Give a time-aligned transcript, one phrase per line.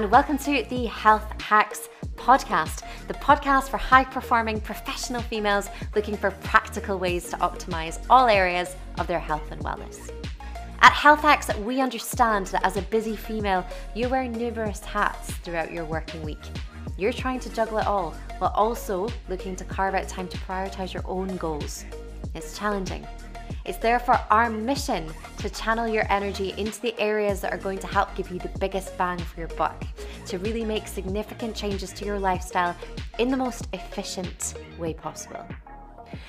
[0.00, 6.16] And welcome to the Health Hacks Podcast, the podcast for high performing professional females looking
[6.16, 10.10] for practical ways to optimize all areas of their health and wellness.
[10.80, 13.62] At Health Hacks, we understand that as a busy female,
[13.94, 16.48] you wear numerous hats throughout your working week.
[16.96, 20.94] You're trying to juggle it all while also looking to carve out time to prioritize
[20.94, 21.84] your own goals.
[22.34, 23.06] It's challenging.
[23.64, 27.86] It's therefore our mission to channel your energy into the areas that are going to
[27.86, 29.84] help give you the biggest bang for your buck,
[30.26, 32.74] to really make significant changes to your lifestyle
[33.18, 35.46] in the most efficient way possible.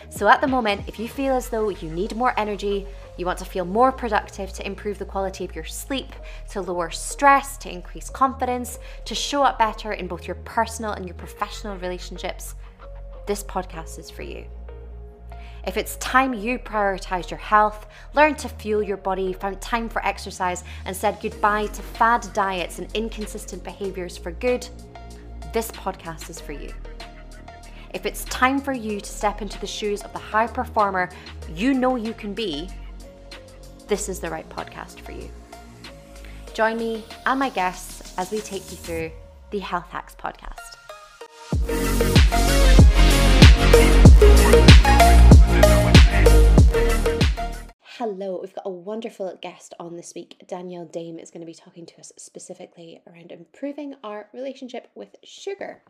[0.09, 2.86] So, at the moment, if you feel as though you need more energy,
[3.17, 6.11] you want to feel more productive to improve the quality of your sleep,
[6.52, 11.06] to lower stress, to increase confidence, to show up better in both your personal and
[11.06, 12.56] your professional relationships,
[13.25, 14.45] this podcast is for you.
[15.66, 20.03] If it's time you prioritize your health, learn to fuel your body, found time for
[20.06, 24.68] exercise, and said goodbye to fad diets and inconsistent behaviors for good,
[25.53, 26.73] this podcast is for you.
[27.94, 31.09] If it's time for you to step into the shoes of the high performer
[31.53, 32.70] you know you can be,
[33.88, 35.30] this is the right podcast for you.
[36.53, 39.12] Join me and my guests as we take you through
[39.52, 40.72] the Health Hacks podcast.
[48.03, 50.44] Hello, we've got a wonderful guest on this week.
[50.47, 55.17] Danielle Daem is going to be talking to us specifically around improving our relationship with
[55.23, 55.83] sugar.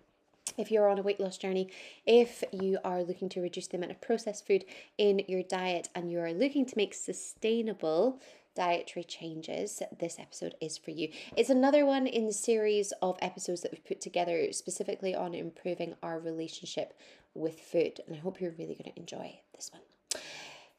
[0.58, 1.70] If you're on a weight loss journey,
[2.06, 4.66] if you are looking to reduce the amount of processed food
[4.98, 8.20] in your diet and you are looking to make sustainable
[8.58, 11.08] dietary changes, this episode is for you.
[11.38, 15.96] It's another one in the series of episodes that we've put together specifically on improving
[16.04, 16.94] our relationship
[17.34, 19.82] with food, and I hope you're really going to enjoy this one.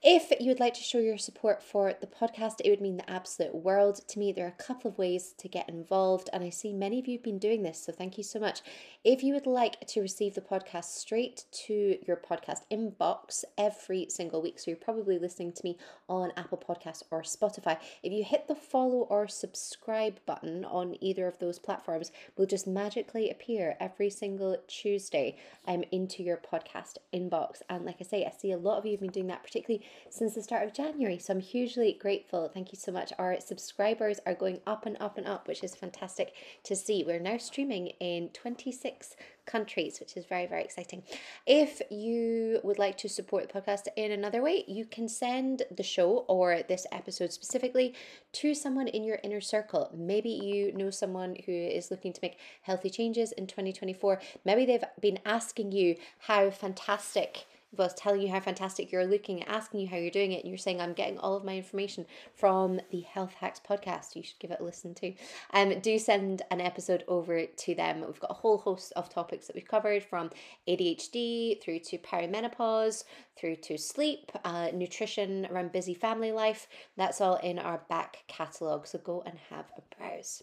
[0.04, 3.08] If you would like to show your support for the podcast, it would mean the
[3.08, 4.32] absolute world to me.
[4.32, 7.18] There are a couple of ways to get involved, and I see many of you
[7.18, 8.62] have been doing this, so thank you so much.
[9.04, 14.42] If you would like to receive the podcast straight to your podcast inbox every single
[14.42, 18.48] week, so you're probably listening to me on Apple Podcasts or Spotify, if you hit
[18.48, 24.10] the follow or subscribe button on either of those platforms, will just magically appear every
[24.10, 25.36] single Tuesday
[25.68, 27.62] um, into your podcast inbox.
[27.68, 29.86] And like I say, I see a lot of you have been doing that, particularly
[30.10, 31.18] since the start of January.
[31.18, 32.48] So I'm hugely grateful.
[32.52, 33.12] Thank you so much.
[33.18, 37.04] Our subscribers are going up and up and up, which is fantastic to see.
[37.04, 39.16] We're now streaming in 26
[39.46, 41.02] countries, which is very, very exciting.
[41.46, 45.82] If you would like to support the podcast in another way, you can send the
[45.82, 47.94] show or this episode specifically
[48.32, 49.90] to someone in your inner circle.
[49.94, 54.20] Maybe you know someone who is looking to make healthy changes in 2024.
[54.44, 57.46] Maybe they've been asking you how fantastic
[57.76, 60.58] was telling you how fantastic you're looking, asking you how you're doing it, and you're
[60.58, 64.14] saying, I'm getting all of my information from the Health Hacks podcast.
[64.14, 65.14] You should give it a listen to.
[65.52, 68.02] Um, do send an episode over to them.
[68.06, 70.30] We've got a whole host of topics that we've covered from
[70.68, 73.04] ADHD through to perimenopause,
[73.38, 76.68] through to sleep, uh, nutrition around busy family life.
[76.96, 78.86] That's all in our back catalogue.
[78.86, 80.42] So go and have a browse.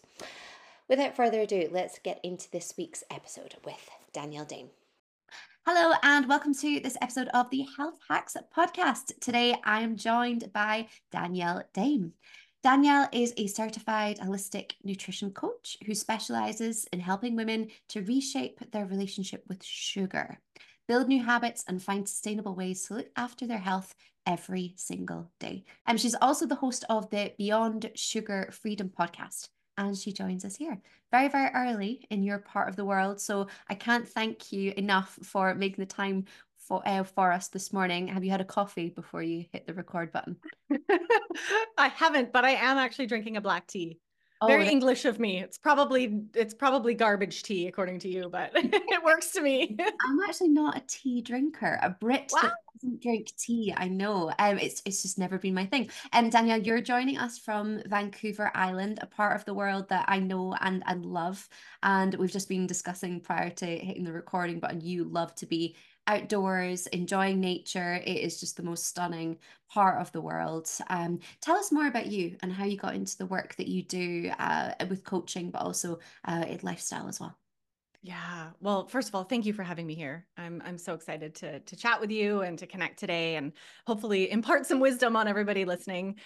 [0.88, 4.70] Without further ado, let's get into this week's episode with Danielle Daem.
[5.66, 9.12] Hello, and welcome to this episode of the Health Hacks podcast.
[9.20, 12.12] Today, I am joined by Danielle Daem.
[12.62, 18.86] Danielle is a certified holistic nutrition coach who specializes in helping women to reshape their
[18.86, 20.40] relationship with sugar,
[20.88, 23.94] build new habits, and find sustainable ways to look after their health
[24.26, 25.64] every single day.
[25.86, 30.56] And she's also the host of the Beyond Sugar Freedom podcast and she joins us
[30.56, 30.80] here
[31.10, 33.20] very, very early in your part of the world.
[33.20, 36.26] So I can't thank you enough for making the time
[36.58, 38.08] for uh, for us this morning.
[38.08, 40.36] Have you had a coffee before you hit the record button?
[41.78, 43.98] I haven't, but I am actually drinking a black tea.
[44.42, 45.38] Oh, Very English of me.
[45.38, 49.76] It's probably it's probably garbage tea according to you, but it works to me.
[50.08, 51.78] I'm actually not a tea drinker.
[51.82, 52.40] A Brit wow.
[52.42, 53.74] that doesn't drink tea.
[53.76, 54.32] I know.
[54.38, 55.90] Um, it's it's just never been my thing.
[56.14, 60.06] And um, Danielle, you're joining us from Vancouver Island, a part of the world that
[60.08, 61.46] I know and and love.
[61.82, 64.80] And we've just been discussing prior to hitting the recording button.
[64.80, 65.76] You love to be
[66.10, 68.00] outdoors, enjoying nature.
[68.04, 70.68] It is just the most stunning part of the world.
[70.88, 73.82] Um, tell us more about you and how you got into the work that you
[73.82, 77.36] do uh, with coaching, but also uh, in lifestyle as well.
[78.02, 78.50] Yeah.
[78.60, 80.26] Well, first of all, thank you for having me here.
[80.38, 83.52] I'm I'm so excited to to chat with you and to connect today and
[83.86, 86.16] hopefully impart some wisdom on everybody listening.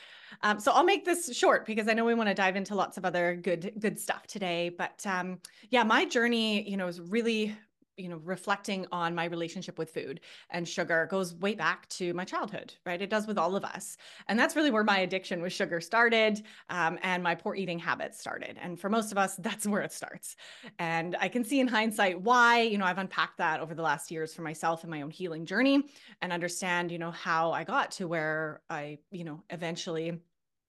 [0.42, 2.96] Um, so I'll make this short because I know we want to dive into lots
[2.96, 4.68] of other good good stuff today.
[4.68, 7.56] But um, yeah, my journey, you know, is really
[7.96, 10.20] you know, reflecting on my relationship with food
[10.50, 13.00] and sugar goes way back to my childhood, right?
[13.00, 13.96] It does with all of us.
[14.28, 18.18] And that's really where my addiction with sugar started um, and my poor eating habits
[18.18, 18.58] started.
[18.60, 20.36] And for most of us, that's where it starts.
[20.78, 24.10] And I can see in hindsight why, you know, I've unpacked that over the last
[24.10, 25.84] years for myself in my own healing journey
[26.20, 30.20] and understand, you know, how I got to where I, you know, eventually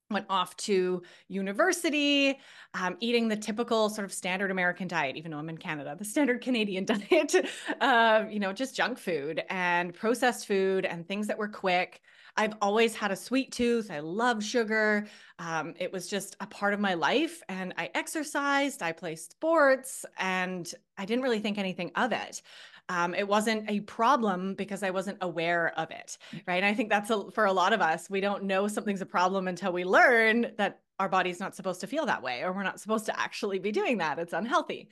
[0.10, 2.40] went off to university,
[2.74, 6.06] um, eating the typical sort of standard American diet, even though I'm in Canada, the
[6.06, 7.36] standard Canadian diet,
[7.81, 12.02] uh, you know, just junk food and processed food and things that were quick.
[12.38, 13.90] I've always had a sweet tooth.
[13.90, 15.07] I love sugar.
[15.40, 17.42] Um, it was just a part of my life.
[17.48, 22.42] And I exercised, I played sports, and I didn't really think anything of it
[22.90, 26.18] um, it wasn't a problem because I wasn't aware of it.
[26.48, 26.58] Right.
[26.58, 29.06] And I think that's a, for a lot of us, we don't know something's a
[29.06, 32.64] problem until we learn that our body's not supposed to feel that way or we're
[32.64, 34.20] not supposed to actually be doing that.
[34.20, 34.90] It's unhealthy.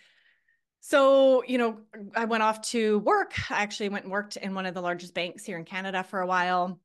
[0.79, 1.77] So, you know,
[2.15, 3.33] I went off to work.
[3.49, 6.19] I actually went and worked in one of the largest banks here in Canada for
[6.19, 6.79] a while.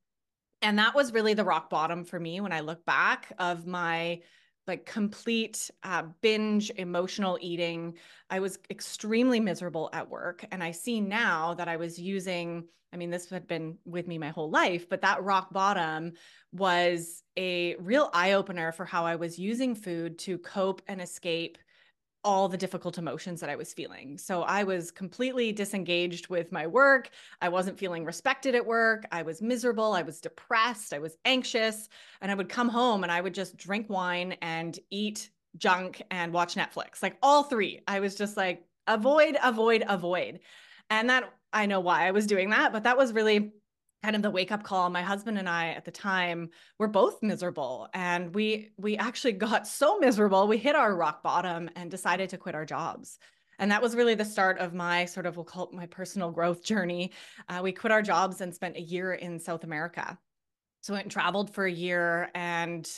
[0.61, 4.21] And that was really the rock bottom for me when I look back of my
[4.69, 7.95] like complete uh, binge emotional eating.
[8.29, 10.45] I was extremely miserable at work.
[10.51, 14.17] And I see now that I was using, I mean, this had been with me
[14.17, 16.13] my whole life, but that rock bottom
[16.53, 21.57] was a real eye opener for how I was using food to cope and escape
[22.23, 24.17] all the difficult emotions that I was feeling.
[24.17, 27.09] So I was completely disengaged with my work.
[27.41, 29.05] I wasn't feeling respected at work.
[29.11, 29.93] I was miserable.
[29.93, 30.93] I was depressed.
[30.93, 31.87] I was anxious.
[32.21, 36.33] And I would come home and I would just drink wine and eat junk and
[36.33, 37.81] watch Netflix, like all three.
[37.87, 40.39] I was just like, avoid, avoid, avoid.
[40.89, 43.53] And that I know why I was doing that, but that was really
[44.03, 47.21] kind of the wake up call my husband and i at the time were both
[47.21, 52.29] miserable and we we actually got so miserable we hit our rock bottom and decided
[52.29, 53.17] to quit our jobs.
[53.61, 56.31] And that was really the start of my sort of we'll call it my personal
[56.31, 57.11] growth journey.
[57.49, 60.17] Uh, we quit our jobs and spent a year in south america.
[60.81, 62.89] So went and traveled for a year and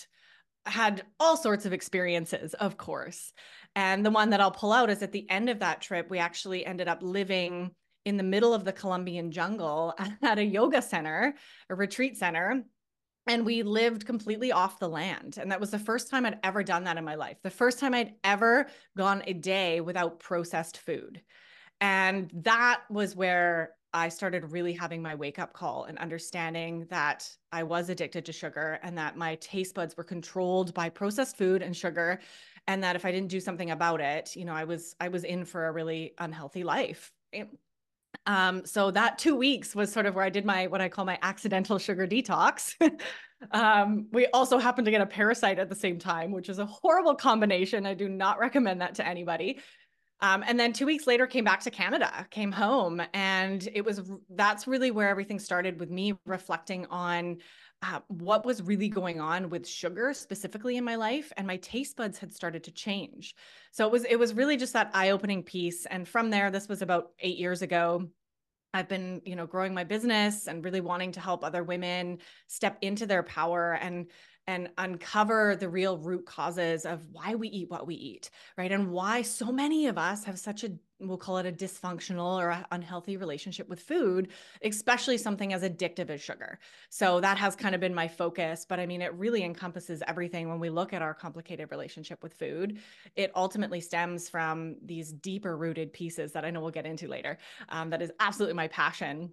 [0.67, 3.33] had all sorts of experiences of course.
[3.75, 6.19] And the one that i'll pull out is at the end of that trip we
[6.19, 7.71] actually ended up living
[8.05, 11.35] in the middle of the Colombian jungle at a yoga center,
[11.69, 12.63] a retreat center.
[13.27, 15.37] And we lived completely off the land.
[15.39, 17.37] And that was the first time I'd ever done that in my life.
[17.43, 18.67] The first time I'd ever
[18.97, 21.21] gone a day without processed food.
[21.79, 27.29] And that was where I started really having my wake up call and understanding that
[27.51, 31.61] I was addicted to sugar and that my taste buds were controlled by processed food
[31.61, 32.19] and sugar
[32.67, 35.23] and that if I didn't do something about it, you know, I was I was
[35.23, 37.11] in for a really unhealthy life.
[38.25, 41.05] Um, so that two weeks was sort of where I did my what I call
[41.05, 42.75] my accidental sugar detox.
[43.51, 46.65] um, we also happened to get a parasite at the same time, which is a
[46.65, 47.85] horrible combination.
[47.85, 49.59] I do not recommend that to anybody.
[50.21, 54.01] Um, and then two weeks later, came back to Canada, came home, and it was
[54.29, 57.37] that's really where everything started with me reflecting on
[57.81, 61.97] uh, what was really going on with sugar specifically in my life, and my taste
[61.97, 63.35] buds had started to change.
[63.71, 65.85] So it was it was really just that eye opening piece.
[65.87, 68.07] And from there, this was about eight years ago.
[68.73, 72.77] I've been, you know, growing my business and really wanting to help other women step
[72.81, 74.07] into their power and
[74.47, 78.71] and uncover the real root causes of why we eat what we eat, right?
[78.71, 80.71] And why so many of us have such a
[81.07, 84.29] we'll call it a dysfunctional or unhealthy relationship with food,
[84.63, 86.59] especially something as addictive as sugar.
[86.89, 88.65] So that has kind of been my focus.
[88.67, 92.33] But I mean, it really encompasses everything when we look at our complicated relationship with
[92.33, 92.79] food.
[93.15, 97.37] It ultimately stems from these deeper rooted pieces that I know we'll get into later.
[97.69, 99.31] Um, that is absolutely my passion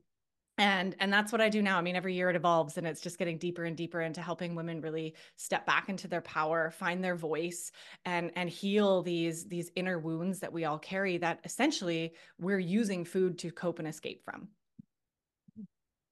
[0.59, 1.79] and and that's what i do now.
[1.79, 4.55] I mean every year it evolves and it's just getting deeper and deeper into helping
[4.55, 7.71] women really step back into their power find their voice
[8.05, 13.05] and and heal these these inner wounds that we all carry that essentially we're using
[13.05, 14.49] food to cope and escape from.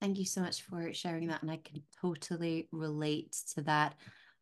[0.00, 3.94] Thank you so much for sharing that and i can totally relate to that.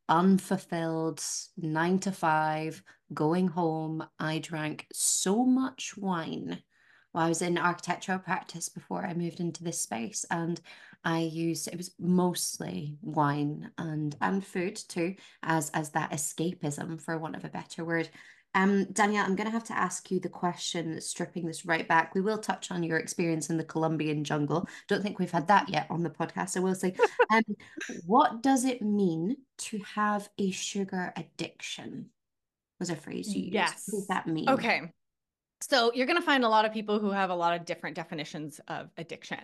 [0.06, 1.24] Unfulfilled
[1.56, 2.82] nine to five
[3.14, 6.62] going home i drank so much wine
[7.14, 10.60] well, I was in architectural practice before I moved into this space, and
[11.04, 17.16] I used it was mostly wine and and food too as as that escapism, for
[17.16, 18.10] want of a better word.
[18.56, 22.14] Um, Danielle, I'm going to have to ask you the question, stripping this right back.
[22.14, 24.68] We will touch on your experience in the Colombian jungle.
[24.86, 26.56] Don't think we've had that yet on the podcast.
[26.56, 26.94] I will say,
[27.32, 27.42] um,
[28.06, 32.10] what does it mean to have a sugar addiction?
[32.78, 33.54] Was a phrase you used.
[33.54, 33.84] Yes.
[33.88, 34.48] What does that mean?
[34.48, 34.92] Okay.
[35.70, 37.96] So you're going to find a lot of people who have a lot of different
[37.96, 39.38] definitions of addiction,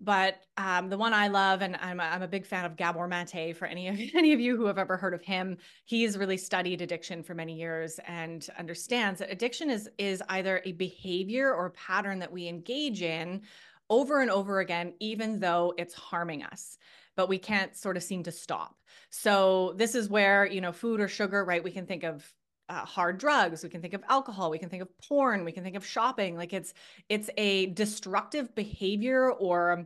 [0.00, 3.06] but um, the one I love, and I'm a, I'm a big fan of Gabor
[3.06, 3.56] Mate.
[3.56, 6.80] For any of any of you who have ever heard of him, he's really studied
[6.80, 11.70] addiction for many years and understands that addiction is is either a behavior or a
[11.70, 13.42] pattern that we engage in
[13.88, 16.76] over and over again, even though it's harming us
[17.14, 18.74] but we can't sort of seem to stop.
[19.10, 21.62] So this is where, you know, food or sugar, right?
[21.62, 22.26] We can think of
[22.72, 25.62] uh, hard drugs we can think of alcohol we can think of porn we can
[25.62, 26.72] think of shopping like it's
[27.10, 29.84] it's a destructive behavior or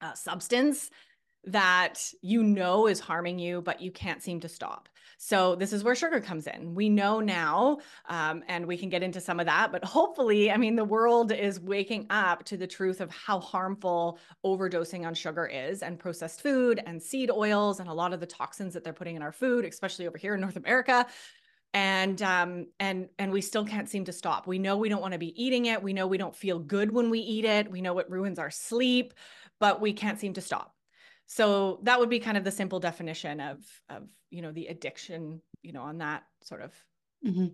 [0.00, 0.90] uh, substance
[1.44, 4.88] that you know is harming you but you can't seem to stop.
[5.18, 6.74] So this is where sugar comes in.
[6.74, 7.78] We know now
[8.08, 11.32] um, and we can get into some of that but hopefully i mean the world
[11.32, 16.42] is waking up to the truth of how harmful overdosing on sugar is and processed
[16.42, 19.32] food and seed oils and a lot of the toxins that they're putting in our
[19.32, 21.06] food especially over here in north america
[21.76, 24.46] and um and and we still can't seem to stop.
[24.46, 25.82] We know we don't want to be eating it.
[25.82, 27.70] We know we don't feel good when we eat it.
[27.70, 29.12] We know it ruins our sleep
[29.58, 30.74] but we can't seem to stop.
[31.26, 35.40] So that would be kind of the simple definition of of you know the addiction
[35.62, 36.72] you know on that sort of
[37.26, 37.46] mm-hmm.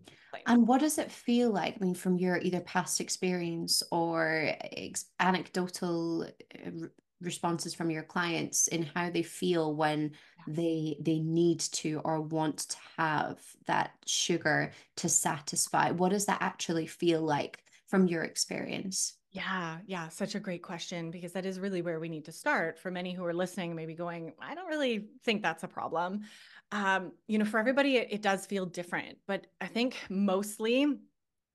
[0.46, 5.04] and what does it feel like i mean from your either past experience or ex-
[5.20, 6.86] anecdotal uh,
[7.22, 10.12] responses from your clients in how they feel when
[10.46, 16.42] they they need to or want to have that sugar to satisfy what does that
[16.42, 21.58] actually feel like from your experience yeah, yeah, such a great question because that is
[21.58, 22.78] really where we need to start.
[22.78, 26.20] For many who are listening, maybe going, I don't really think that's a problem.
[26.70, 30.86] Um, you know, for everybody, it, it does feel different, but I think mostly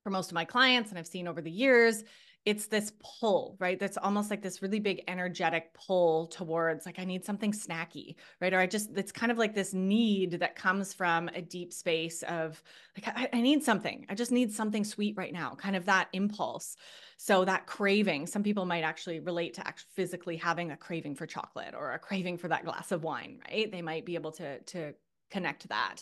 [0.03, 2.03] for most of my clients, and I've seen over the years,
[2.47, 3.77] it's this pull, right?
[3.77, 8.53] That's almost like this really big energetic pull towards like, I need something snacky, right?
[8.53, 12.23] Or I just, it's kind of like this need that comes from a deep space
[12.23, 12.63] of
[12.95, 14.05] like, I, I need something.
[14.07, 16.77] I just need something sweet right now, kind of that impulse.
[17.17, 21.25] So that craving, some people might actually relate to actually physically having a craving for
[21.25, 23.69] chocolate or a craving for that glass of wine, right?
[23.69, 24.93] They might be able to, to
[25.31, 25.97] connect that.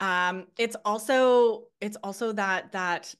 [0.00, 3.14] Um, it's also, it's also that, that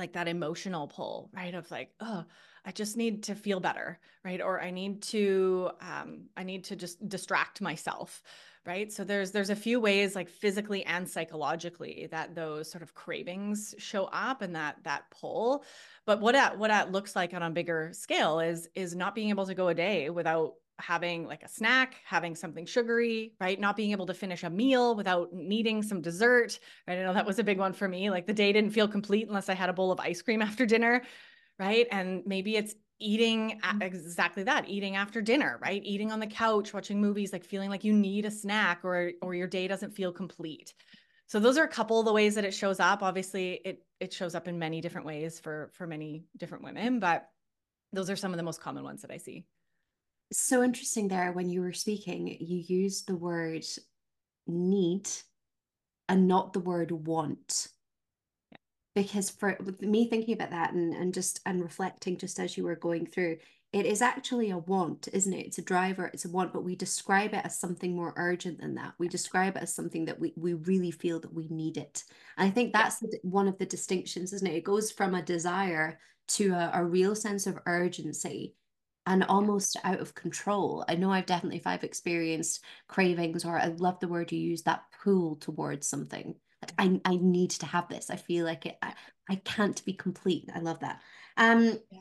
[0.00, 1.54] like that emotional pull, right?
[1.54, 2.24] Of like, oh,
[2.64, 4.40] I just need to feel better, right?
[4.40, 8.22] Or I need to, um, I need to just distract myself,
[8.66, 8.92] right?
[8.92, 13.74] So there's there's a few ways, like physically and psychologically, that those sort of cravings
[13.78, 15.64] show up and that that pull.
[16.04, 19.30] But what that what that looks like on a bigger scale is is not being
[19.30, 23.58] able to go a day without having like a snack, having something sugary, right?
[23.58, 26.58] Not being able to finish a meal without needing some dessert.
[26.86, 26.98] Right?
[26.98, 28.10] I know that was a big one for me.
[28.10, 30.66] Like the day didn't feel complete unless I had a bowl of ice cream after
[30.66, 31.02] dinner,
[31.58, 31.86] right?
[31.90, 33.82] And maybe it's eating mm-hmm.
[33.82, 35.82] exactly that, eating after dinner, right?
[35.84, 39.34] Eating on the couch, watching movies, like feeling like you need a snack or or
[39.34, 40.74] your day doesn't feel complete.
[41.26, 43.02] So those are a couple of the ways that it shows up.
[43.02, 47.28] Obviously, it it shows up in many different ways for for many different women, but
[47.92, 49.44] those are some of the most common ones that I see
[50.32, 53.64] so interesting there when you were speaking, you used the word
[54.46, 55.08] need
[56.08, 57.68] and not the word want.
[58.50, 58.58] Yeah.
[58.94, 62.76] Because for me thinking about that and, and just and reflecting just as you were
[62.76, 63.38] going through,
[63.72, 65.46] it is actually a want, isn't it?
[65.46, 68.74] It's a driver, it's a want, but we describe it as something more urgent than
[68.74, 68.94] that.
[68.98, 72.02] We describe it as something that we, we really feel that we need it.
[72.36, 73.18] And I think that's yeah.
[73.22, 74.56] one of the distinctions, isn't it?
[74.56, 78.54] It goes from a desire to a, a real sense of urgency
[79.10, 80.84] and almost out of control.
[80.88, 84.62] I know I've definitely, if I've experienced cravings, or I love the word you use,
[84.62, 86.36] that pull towards something.
[86.62, 88.08] Like I, I need to have this.
[88.08, 88.78] I feel like it.
[88.80, 88.94] I,
[89.28, 90.48] I can't be complete.
[90.54, 91.00] I love that.
[91.36, 91.98] Um, yeah.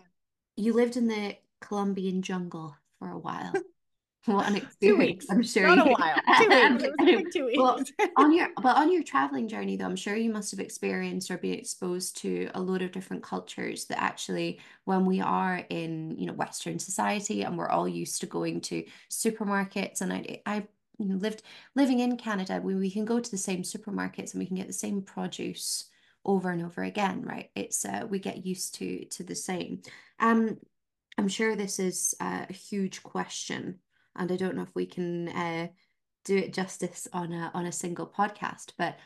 [0.55, 3.53] you lived in the Colombian jungle for a while.
[4.25, 5.25] What an experience!
[5.29, 5.73] I'm sure.
[5.73, 6.77] Not you, a while.
[6.77, 7.33] Two weeks.
[7.33, 7.57] two weeks.
[7.57, 7.79] Well,
[8.17, 11.37] on your but on your traveling journey, though, I'm sure you must have experienced or
[11.37, 13.85] been exposed to a load of different cultures.
[13.85, 18.27] That actually, when we are in you know Western society and we're all used to
[18.27, 21.41] going to supermarkets, and I I you know, lived
[21.75, 24.67] living in Canada, we we can go to the same supermarkets and we can get
[24.67, 25.85] the same produce
[26.25, 27.49] over and over again, right?
[27.55, 29.81] It's uh, we get used to to the same.
[30.19, 30.57] Um,
[31.17, 33.79] I'm sure this is a huge question
[34.19, 35.67] and I don't know if we can uh,
[36.25, 38.73] do it justice on a on a single podcast.
[38.77, 38.97] But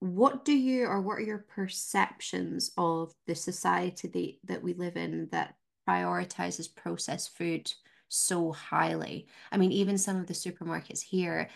[0.00, 4.96] what do you or what are your perceptions of the society that, that we live
[4.96, 5.54] in that
[5.88, 7.72] prioritizes processed food
[8.08, 9.26] so highly?
[9.50, 11.48] I mean, even some of the supermarkets here,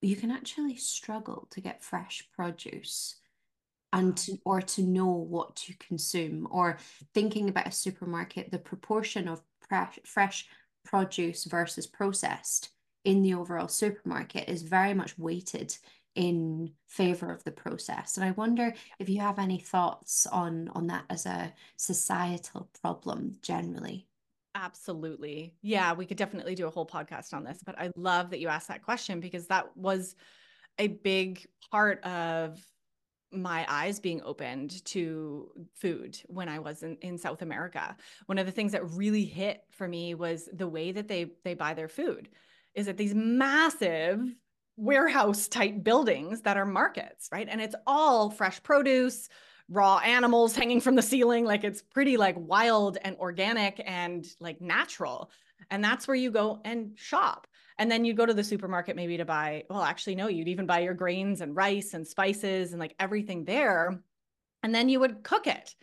[0.00, 3.16] you can actually struggle to get fresh produce
[3.92, 6.78] and to, or to know what to consume or
[7.12, 10.48] thinking about a supermarket the proportion of fresh, fresh
[10.84, 12.70] produce versus processed
[13.04, 15.76] in the overall supermarket is very much weighted
[16.14, 18.16] in favor of the process.
[18.16, 23.36] And I wonder if you have any thoughts on on that as a societal problem
[23.42, 24.06] generally.
[24.54, 25.52] Absolutely.
[25.62, 28.48] Yeah, we could definitely do a whole podcast on this, but I love that you
[28.48, 30.14] asked that question because that was
[30.78, 32.64] a big part of
[33.34, 37.96] my eyes being opened to food when I was in, in South America.
[38.26, 41.54] One of the things that really hit for me was the way that they they
[41.54, 42.28] buy their food
[42.74, 44.20] is that these massive
[44.76, 47.48] warehouse type buildings that are markets, right?
[47.48, 49.28] And it's all fresh produce,
[49.68, 51.44] raw animals hanging from the ceiling.
[51.44, 55.30] Like it's pretty like wild and organic and like natural.
[55.70, 57.46] And that's where you go and shop.
[57.78, 60.66] And then you go to the supermarket maybe to buy, well, actually, no, you'd even
[60.66, 64.00] buy your grains and rice and spices and like everything there.
[64.62, 65.74] And then you would cook it.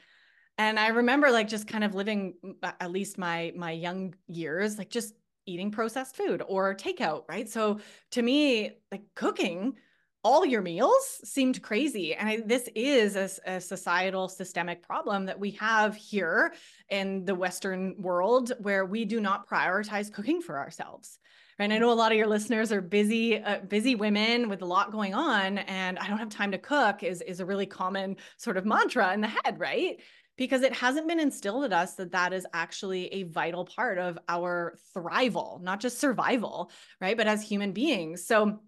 [0.57, 4.89] And I remember like just kind of living at least my my young years, like
[4.89, 5.13] just
[5.45, 7.49] eating processed food or takeout, right?
[7.49, 7.79] So
[8.11, 9.75] to me, like cooking
[10.23, 12.13] all your meals seemed crazy.
[12.13, 16.53] And I, this is a, a, societal systemic problem that we have here
[16.89, 21.17] in the Western world where we do not prioritize cooking for ourselves.
[21.59, 21.71] Right.
[21.71, 24.91] I know a lot of your listeners are busy, uh, busy women with a lot
[24.91, 28.57] going on, and I don't have time to cook is, is a really common sort
[28.57, 29.99] of mantra in the head, right?
[30.37, 34.17] Because it hasn't been instilled in us that that is actually a vital part of
[34.27, 37.17] our thrival, not just survival, right?
[37.17, 38.25] But as human beings.
[38.25, 38.59] So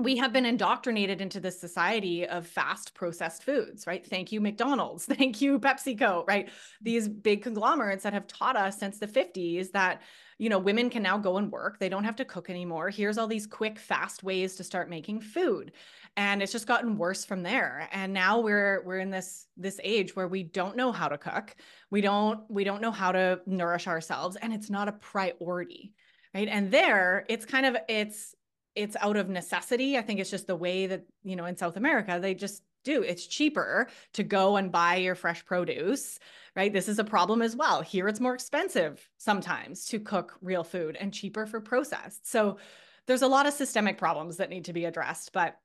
[0.00, 4.06] we have been indoctrinated into this society of fast processed foods, right?
[4.06, 5.04] Thank you, McDonald's.
[5.06, 6.48] Thank you, PepsiCo, right?
[6.80, 10.02] These big conglomerates that have taught us since the 50s that,
[10.38, 11.80] you know, women can now go and work.
[11.80, 12.90] They don't have to cook anymore.
[12.90, 15.72] Here's all these quick, fast ways to start making food.
[16.16, 17.88] And it's just gotten worse from there.
[17.90, 21.56] And now we're we're in this this age where we don't know how to cook.
[21.90, 25.92] We don't we don't know how to nourish ourselves and it's not a priority.
[26.34, 26.48] Right.
[26.48, 28.34] And there it's kind of it's
[28.78, 29.98] it's out of necessity.
[29.98, 33.02] I think it's just the way that, you know, in South America, they just do.
[33.02, 36.20] It's cheaper to go and buy your fresh produce,
[36.54, 36.72] right?
[36.72, 37.82] This is a problem as well.
[37.82, 42.30] Here it's more expensive sometimes to cook real food and cheaper for processed.
[42.30, 42.58] So
[43.06, 45.56] there's a lot of systemic problems that need to be addressed, but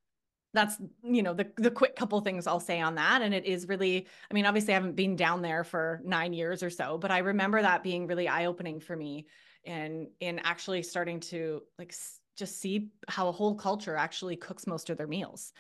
[0.56, 3.68] that's you know the the quick couple things I'll say on that and it is
[3.68, 7.10] really I mean obviously I haven't been down there for 9 years or so but
[7.10, 9.26] I remember that being really eye opening for me
[9.66, 11.92] and in actually starting to like
[12.36, 15.54] just see how a whole culture actually cooks most of their meals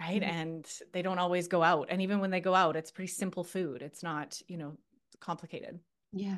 [0.00, 0.22] right?
[0.22, 0.30] Mm-hmm.
[0.30, 3.44] and they don't always go out and even when they go out it's pretty simple
[3.44, 3.82] food.
[3.82, 4.76] It's not you know
[5.20, 5.78] complicated.
[6.12, 6.36] Yeah.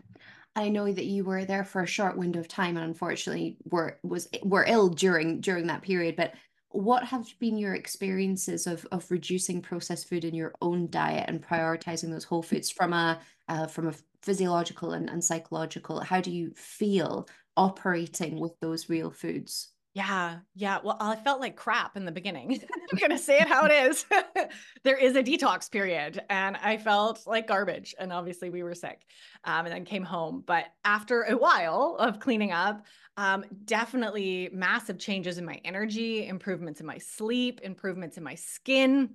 [0.55, 3.99] I know that you were there for a short window of time and unfortunately were
[4.03, 6.35] was were ill during during that period but
[6.69, 11.43] what have been your experiences of of reducing processed food in your own diet and
[11.43, 16.01] prioritizing those whole foods from a uh, from a physiological and, and psychological?
[16.01, 20.79] How do you feel operating with those real foods yeah, yeah.
[20.83, 22.61] Well, I felt like crap in the beginning.
[22.93, 24.07] I'm going to say it how it is.
[24.85, 27.95] there is a detox period, and I felt like garbage.
[27.99, 29.05] And obviously, we were sick
[29.45, 30.43] um, and then came home.
[30.47, 32.87] But after a while of cleaning up,
[33.19, 39.11] um, definitely massive changes in my energy, improvements in my sleep, improvements in my skin.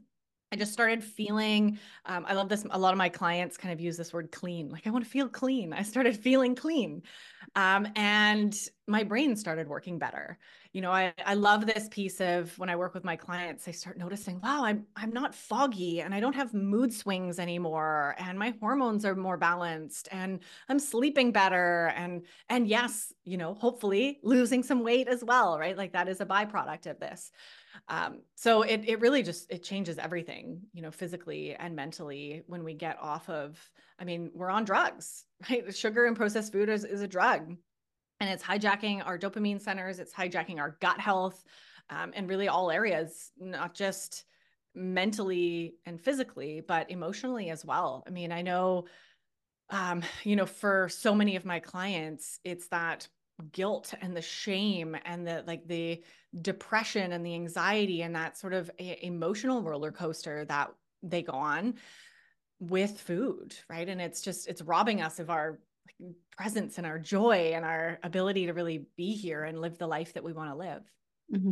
[0.52, 2.66] I just started feeling, um, I love this.
[2.70, 4.70] A lot of my clients kind of use this word clean.
[4.70, 5.74] Like, I want to feel clean.
[5.74, 7.04] I started feeling clean.
[7.56, 8.58] Um, and
[8.88, 10.38] my brain started working better.
[10.72, 13.72] You know, I, I love this piece of when I work with my clients, I
[13.72, 18.16] start noticing, wow, I'm I'm not foggy and I don't have mood swings anymore.
[18.18, 21.88] And my hormones are more balanced and I'm sleeping better.
[21.98, 25.76] And and yes, you know, hopefully losing some weight as well, right?
[25.76, 27.32] Like that is a byproduct of this.
[27.88, 32.64] Um, so it it really just it changes everything, you know, physically and mentally when
[32.64, 33.60] we get off of.
[34.00, 35.74] I mean, we're on drugs, right?
[35.76, 37.56] Sugar and processed food is, is a drug,
[38.20, 40.00] and it's hijacking our dopamine centers.
[40.00, 41.44] It's hijacking our gut health,
[41.90, 44.26] um, and really all areas, not just
[44.76, 48.04] mentally and physically, but emotionally as well.
[48.06, 48.86] I mean, I know,
[49.70, 53.08] um, you know, for so many of my clients, it's that
[53.52, 56.04] guilt and the shame and the like the
[56.42, 60.72] depression and the anxiety and that sort of a, emotional roller coaster that
[61.04, 61.76] they go on
[62.60, 65.60] with food right and it's just it's robbing us of our
[66.36, 70.14] presence and our joy and our ability to really be here and live the life
[70.14, 70.84] that we want to live
[71.34, 71.52] mm-hmm.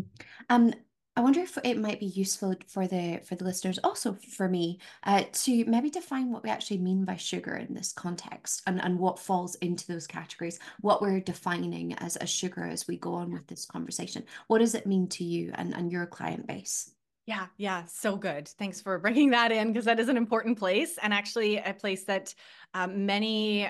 [0.49, 0.73] um
[1.17, 4.79] I wonder if it might be useful for the for the listeners, also for me,
[5.03, 8.99] uh, to maybe define what we actually mean by sugar in this context and, and
[8.99, 13.31] what falls into those categories, what we're defining as a sugar as we go on
[13.31, 14.25] with this conversation.
[14.47, 16.91] What does it mean to you and, and your client base?
[17.25, 18.47] Yeah, yeah, so good.
[18.49, 22.03] Thanks for bringing that in because that is an important place and actually a place
[22.03, 22.35] that
[22.73, 23.69] um, many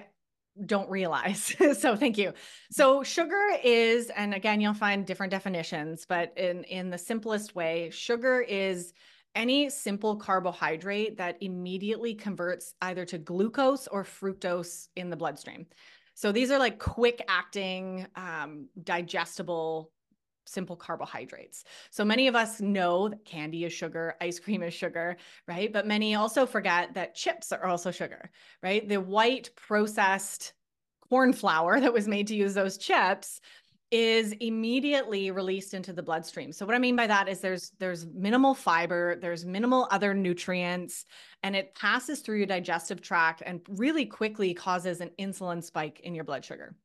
[0.63, 1.55] don't realize.
[1.79, 2.33] so thank you.
[2.71, 7.89] So sugar is, and again, you'll find different definitions, but in, in the simplest way,
[7.89, 8.93] sugar is
[9.35, 15.65] any simple carbohydrate that immediately converts either to glucose or fructose in the bloodstream.
[16.13, 19.91] So these are like quick acting, um, digestible
[20.45, 21.63] simple carbohydrates.
[21.89, 25.71] So many of us know that candy is sugar, ice cream is sugar, right?
[25.71, 28.29] But many also forget that chips are also sugar,
[28.63, 28.87] right?
[28.87, 30.53] The white processed
[31.09, 33.41] corn flour that was made to use those chips
[33.91, 36.51] is immediately released into the bloodstream.
[36.51, 41.05] So what I mean by that is there's there's minimal fiber, there's minimal other nutrients
[41.43, 46.15] and it passes through your digestive tract and really quickly causes an insulin spike in
[46.15, 46.75] your blood sugar.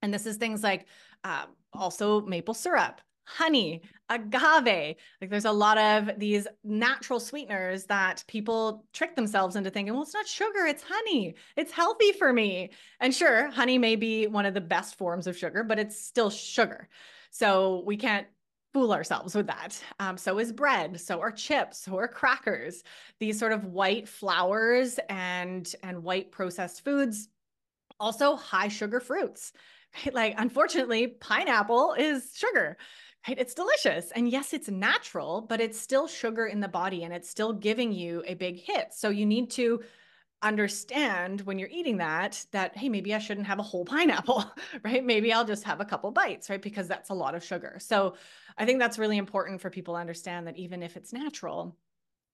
[0.00, 0.86] And this is things like
[1.22, 4.96] uh, also maple syrup, honey, agave.
[5.20, 10.02] Like there's a lot of these natural sweeteners that people trick themselves into thinking, well,
[10.02, 11.34] it's not sugar, it's honey.
[11.56, 12.70] It's healthy for me.
[13.00, 16.30] And sure, honey may be one of the best forms of sugar, but it's still
[16.30, 16.88] sugar.
[17.30, 18.26] So we can't
[18.72, 19.78] fool ourselves with that.
[19.98, 22.82] Um, so is bread, so are chips, so are crackers.
[23.20, 27.28] These sort of white flours and and white processed foods,
[28.00, 29.52] also high sugar fruits
[29.94, 30.14] right?
[30.14, 32.76] Like, unfortunately, pineapple is sugar,
[33.26, 33.38] right?
[33.38, 34.10] It's delicious.
[34.12, 37.92] And yes, it's natural, but it's still sugar in the body and it's still giving
[37.92, 38.88] you a big hit.
[38.92, 39.80] So you need to
[40.42, 44.44] understand when you're eating that that hey maybe i shouldn't have a whole pineapple
[44.84, 47.76] right maybe i'll just have a couple bites right because that's a lot of sugar
[47.80, 48.14] so
[48.56, 51.76] i think that's really important for people to understand that even if it's natural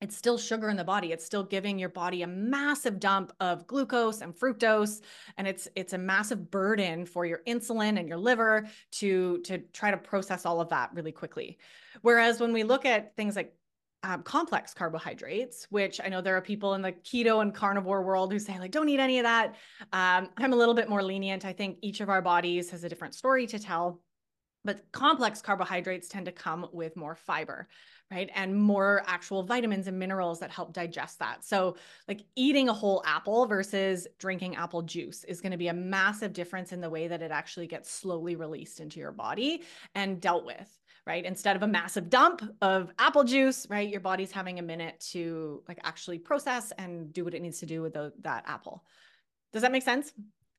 [0.04, 3.66] it's still sugar in the body it's still giving your body a massive dump of
[3.66, 5.00] glucose and fructose
[5.38, 9.90] and it's it's a massive burden for your insulin and your liver to to try
[9.90, 11.56] to process all of that really quickly
[12.02, 13.54] whereas when we look at things like
[14.02, 18.30] um, complex carbohydrates, which I know there are people in the keto and carnivore world
[18.30, 19.54] who say, like, don't eat any of that.
[19.94, 21.46] Um, I'm a little bit more lenient.
[21.46, 24.02] I think each of our bodies has a different story to tell.
[24.64, 27.68] But complex carbohydrates tend to come with more fiber
[28.10, 28.30] right?
[28.34, 31.44] And more actual vitamins and minerals that help digest that.
[31.44, 35.74] So, like eating a whole apple versus drinking apple juice is going to be a
[35.74, 39.62] massive difference in the way that it actually gets slowly released into your body
[39.94, 40.80] and dealt with.
[41.06, 41.26] Right.
[41.26, 43.86] Instead of a massive dump of apple juice, right?
[43.86, 47.66] Your body's having a minute to like actually process and do what it needs to
[47.66, 48.82] do with the, that apple.
[49.52, 50.14] Does that make sense?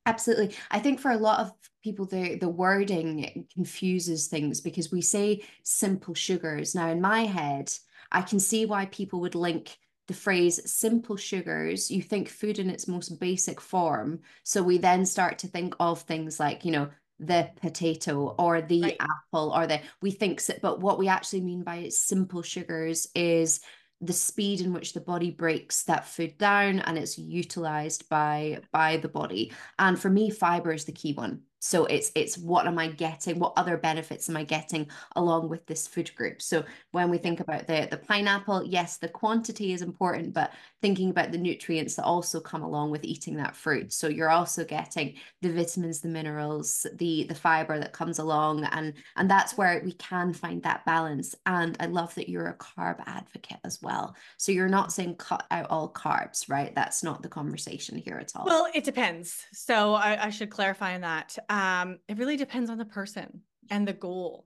[0.05, 0.55] Absolutely.
[0.69, 1.51] I think for a lot of
[1.83, 6.75] people, the, the wording confuses things because we say simple sugars.
[6.75, 7.71] Now, in my head,
[8.11, 11.89] I can see why people would link the phrase simple sugars.
[11.89, 14.19] You think food in its most basic form.
[14.43, 16.89] So we then start to think of things like, you know,
[17.19, 18.97] the potato or the right.
[18.99, 23.61] apple or the, we think, but what we actually mean by simple sugars is
[24.05, 28.97] the speed in which the body breaks that food down and it's utilized by by
[28.97, 29.51] the body.
[29.79, 33.39] And for me fiber is the key one so it's it's what am i getting?
[33.39, 36.39] What other benefits am i getting along with this food group?
[36.39, 40.51] So when we think about the the pineapple yes the quantity is important but
[40.83, 43.91] thinking about the nutrients that also come along with eating that fruit.
[43.91, 48.93] So you're also getting the vitamins the minerals the the fiber that comes along and
[49.15, 51.33] and that's where we can find that balance.
[51.47, 54.15] And i love that you're a carb advocate as well.
[54.37, 56.75] So you're not saying cut out all carbs right?
[56.75, 58.45] That's not the conversation here at all.
[58.45, 59.47] Well it depends.
[59.51, 61.35] So i, I should clarify on that.
[61.49, 64.45] um, Um, it really depends on the person and the goal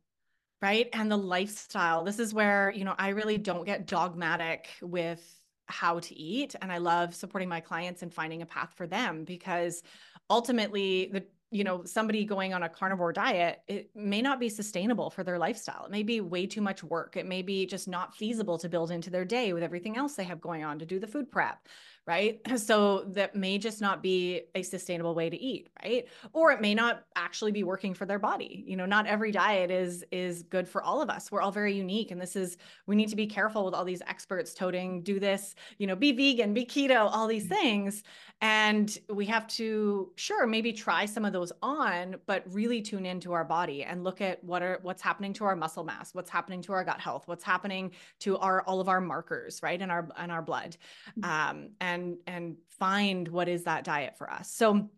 [0.62, 0.90] right?
[0.94, 2.04] And the lifestyle.
[2.04, 5.24] This is where you know i really don't get dogmatic with
[5.68, 6.56] how to eat.
[6.62, 9.84] And i love supporting my clients and finding a path for them because
[10.30, 15.10] ultimately the you know somebody going on a carnivore diet it may not be sustainable
[15.10, 15.86] for their lifestyle.
[15.86, 17.18] It may be way too much work.
[17.18, 20.26] It may be just not feasible to build into their day with everything else they
[20.26, 21.68] have going on to do the food prep
[22.10, 22.42] right?
[22.70, 26.08] So that may just not be a sustainable way to eat, right?
[26.34, 28.64] Or it may not actually be working for their body.
[28.68, 31.32] You know, not every diet is is good for all of us.
[31.32, 34.02] We're all very unique and this is we need to be careful with all these
[34.08, 37.54] experts toting do this, you know, be vegan, be keto, all these mm-hmm.
[37.54, 38.04] things.
[38.42, 43.34] And we have to sure maybe try some of those on, but really tune into
[43.34, 46.62] our body and look at what are what's happening to our muscle mass, what's happening
[46.64, 49.82] to our gut health, what's happening to our all of our markers, right?
[49.82, 50.78] In our in our blood.
[51.20, 51.30] Mm-hmm.
[51.30, 54.52] Um, and and find what is that diet for us.
[54.52, 54.90] So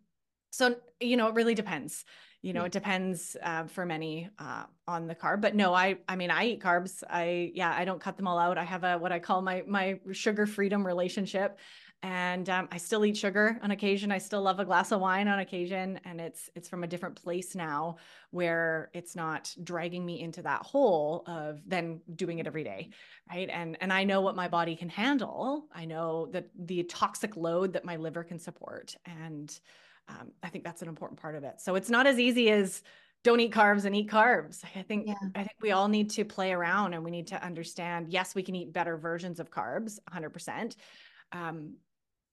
[0.50, 2.04] so you know, it really depends.
[2.42, 6.16] You know it depends uh, for many uh, on the carb but no i i
[6.16, 7.04] mean i eat carbs.
[7.08, 8.58] I yeah i don't cut them all out.
[8.58, 11.58] I have a what i call my my sugar freedom relationship
[12.02, 14.10] and um, I still eat sugar on occasion.
[14.10, 17.22] I still love a glass of wine on occasion, and it's it's from a different
[17.22, 17.96] place now,
[18.30, 22.90] where it's not dragging me into that hole of then doing it every day,
[23.30, 23.48] right?
[23.48, 25.68] And and I know what my body can handle.
[25.72, 29.56] I know that the toxic load that my liver can support, and
[30.08, 31.60] um, I think that's an important part of it.
[31.60, 32.82] So it's not as easy as
[33.22, 34.64] don't eat carbs and eat carbs.
[34.74, 35.14] I think yeah.
[35.36, 38.08] I think we all need to play around and we need to understand.
[38.08, 40.74] Yes, we can eat better versions of carbs, 100%.
[41.30, 41.76] Um,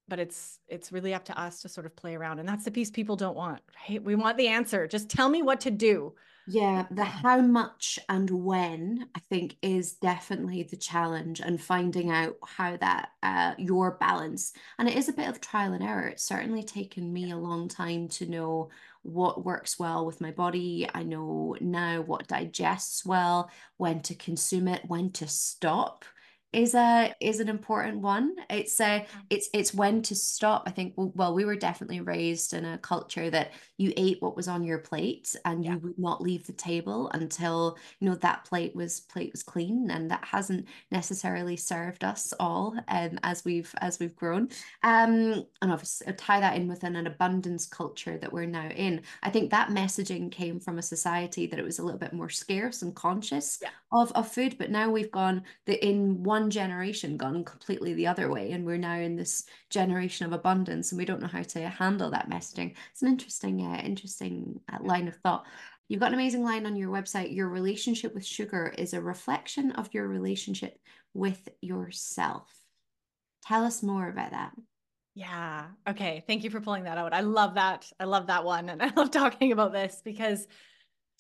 [0.10, 2.72] but it's it's really up to us to sort of play around, and that's the
[2.72, 3.62] piece people don't want.
[3.90, 4.04] Right?
[4.04, 4.88] We want the answer.
[4.88, 6.14] Just tell me what to do.
[6.52, 12.38] Yeah, the how much and when I think is definitely the challenge, and finding out
[12.44, 16.08] how that uh, your balance, and it is a bit of trial and error.
[16.08, 18.70] It's certainly taken me a long time to know
[19.04, 20.90] what works well with my body.
[20.94, 26.04] I know now what digests well, when to consume it, when to stop
[26.52, 28.36] is a is an important one.
[28.50, 30.64] It's a it's it's when to stop.
[30.66, 34.48] I think well we were definitely raised in a culture that you ate what was
[34.48, 35.74] on your plate and yeah.
[35.74, 39.92] you would not leave the table until you know that plate was plate was clean
[39.92, 44.50] and that hasn't necessarily served us all um, as we've as we've grown.
[44.82, 49.02] Um and obviously uh, tie that in within an abundance culture that we're now in.
[49.22, 52.30] I think that messaging came from a society that it was a little bit more
[52.30, 53.70] scarce and conscious yeah.
[53.92, 58.08] of, of food but now we've gone the in one one generation gone completely the
[58.08, 61.44] other way and we're now in this generation of abundance and we don't know how
[61.44, 65.46] to handle that messaging it's an interesting uh, interesting uh, line of thought
[65.90, 69.74] you've got an amazing line on your website your relationship with sugar is a reflection
[69.74, 70.80] of your relationship
[71.14, 72.50] with yourself
[73.46, 74.54] tell us more about that
[75.16, 75.66] yeah.
[75.86, 76.24] Okay.
[76.28, 77.14] Thank you for pulling that out.
[77.14, 77.92] I love that.
[78.00, 78.70] I love that one.
[78.70, 80.48] And I love talking about this because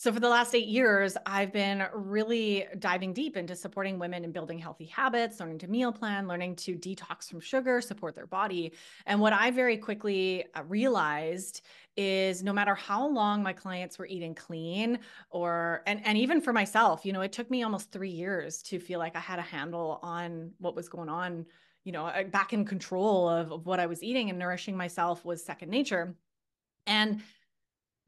[0.02, 4.32] so, for the last eight years, I've been really diving deep into supporting women and
[4.32, 8.72] building healthy habits, learning to meal plan, learning to detox from sugar, support their body.
[9.06, 11.66] And what I very quickly uh, realized
[11.98, 15.00] is no matter how long my clients were eating clean
[15.32, 18.80] or and and even for myself you know it took me almost 3 years to
[18.80, 21.46] feel like I had a handle on what was going on
[21.84, 25.26] you know uh, back in control of, of what I was eating and nourishing myself
[25.26, 26.16] was second nature
[26.88, 27.22] and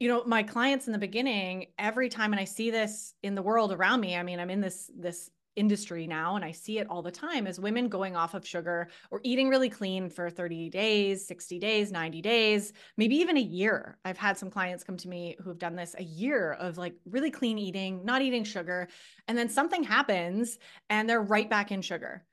[0.02, 3.42] you know my clients in the beginning every time and i see this in the
[3.42, 6.88] world around me i mean i'm in this this industry now and i see it
[6.90, 10.70] all the time as women going off of sugar or eating really clean for 30
[10.70, 13.96] days 60 days 90 days maybe even a year.
[14.04, 17.30] I've had some clients come to me who've done this a year of like really
[17.30, 18.88] clean eating not eating sugar
[19.28, 20.58] and then something happens
[20.90, 22.24] and they're right back in sugar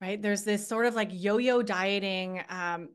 [0.00, 0.20] right?
[0.20, 2.88] There's this sort of like yo-yo dieting um,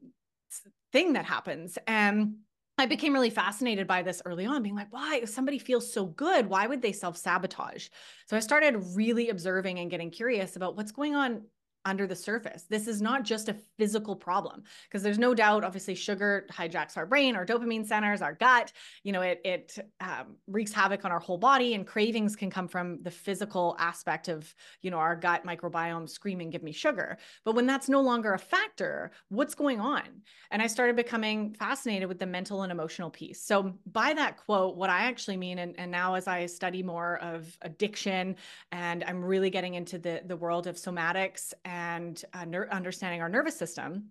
[0.92, 2.36] thing that happens and
[2.80, 6.06] I became really fascinated by this early on, being like, why, if somebody feels so
[6.06, 7.90] good, why would they self sabotage?
[8.28, 11.44] So I started really observing and getting curious about what's going on
[11.86, 12.66] under the surface.
[12.70, 17.06] This is not just a physical problem because there's no doubt, obviously, sugar hijacks our
[17.06, 18.72] brain, our dopamine centers, our gut.
[19.04, 22.68] You know, it it um, wreaks havoc on our whole body, and cravings can come
[22.68, 27.56] from the physical aspect of you know our gut microbiome screaming, "Give me sugar." But
[27.56, 30.04] when that's no longer a factor, what's going on?
[30.52, 33.42] And I started becoming fascinated with the mental and emotional piece.
[33.42, 37.18] So by that quote, what I actually mean, and, and now as I study more
[37.18, 38.36] of addiction,
[38.72, 43.30] and I'm really getting into the the world of somatics and uh, ner- understanding our
[43.30, 44.10] nervous system,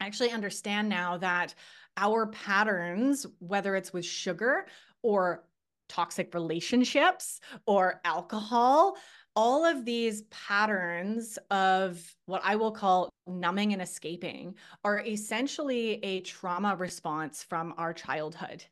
[0.00, 1.54] I actually understand now that
[1.96, 4.66] our patterns, whether it's with sugar
[5.02, 5.44] or
[5.88, 8.96] toxic relationships or alcohol,
[9.36, 16.20] all of these patterns of what I will call numbing and escaping are essentially a
[16.22, 18.64] trauma response from our childhood.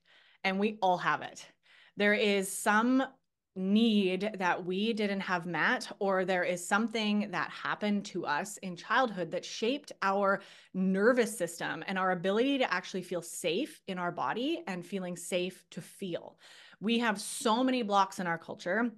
[0.43, 1.47] And we all have it.
[1.97, 3.05] There is some
[3.57, 8.77] need that we didn't have met, or there is something that happened to us in
[8.77, 10.41] childhood that shaped our
[10.73, 15.65] nervous system and our ability to actually feel safe in our body and feeling safe
[15.71, 16.37] to feel.
[16.81, 18.91] We have so many blocks in our culture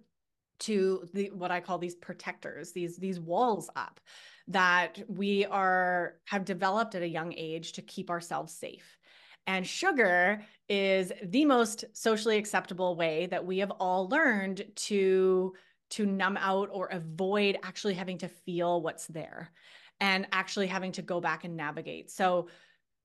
[0.60, 4.00] to the what I call these protectors, these these walls up
[4.48, 8.95] that we are have developed at a young age to keep ourselves safe.
[9.46, 15.54] And sugar is the most socially acceptable way that we have all learned to
[15.88, 19.52] to numb out or avoid actually having to feel what's there
[20.00, 22.11] and actually having to go back and navigate.
[22.11, 22.48] So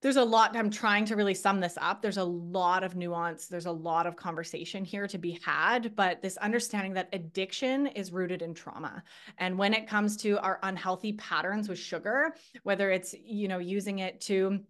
[0.02, 2.02] there's a lot i'm trying to really sum this up.
[2.02, 3.48] There's a lot of nuance.
[3.48, 8.12] There's a lot of conversation here to be had but this understanding that addiction is
[8.12, 9.04] rooted in trauma.
[9.38, 14.00] And when it comes to our unhealthy patterns with sugar whether it's you know using
[14.00, 14.62] it to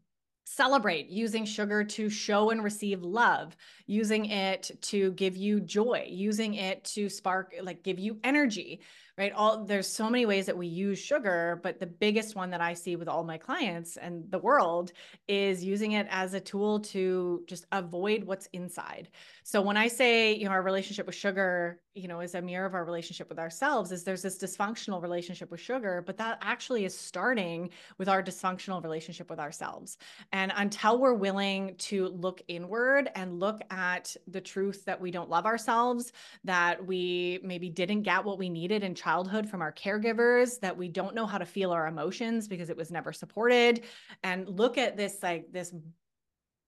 [0.44, 6.56] celebrate using sugar to show and receive love using it to give you joy using
[6.56, 8.82] it to spark like give you energy
[9.18, 9.32] right?
[9.34, 12.74] All there's so many ways that we use sugar but the biggest one that i
[12.74, 14.92] see with all my clients and the world
[15.28, 19.10] is using it as a tool to just avoid what's inside.
[19.44, 22.66] So when i say you know our relationship with sugar you know is a mirror
[22.66, 26.86] of our relationship with ourselves is there's this dysfunctional relationship with sugar but that actually
[26.86, 29.98] is starting with our dysfunctional relationship with ourselves.
[30.32, 35.30] And until we're willing to look inward and look at the truth that we don't
[35.30, 40.60] love ourselves that we maybe didn't get what we needed in childhood from our caregivers
[40.60, 43.84] that we don't know how to feel our emotions because it was never supported.
[44.24, 45.74] And look at this like this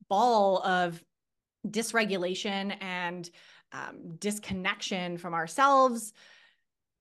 [0.10, 1.04] ball of
[1.68, 3.30] dysregulation and
[3.72, 6.14] um, disconnection from ourselves,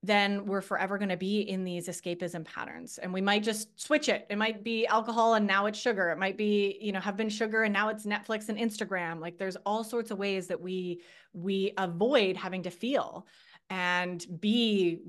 [0.03, 2.99] then we're forever going to be in these escapism patterns.
[2.99, 4.27] And we might just switch it.
[4.31, 6.11] It might be alcohol and now it's sugar.
[6.11, 9.21] It might be you know have been sugar and now it's netflix and instagram.
[9.21, 13.27] Like there's all sorts of ways that we we avoid having to feel
[13.70, 15.01] and be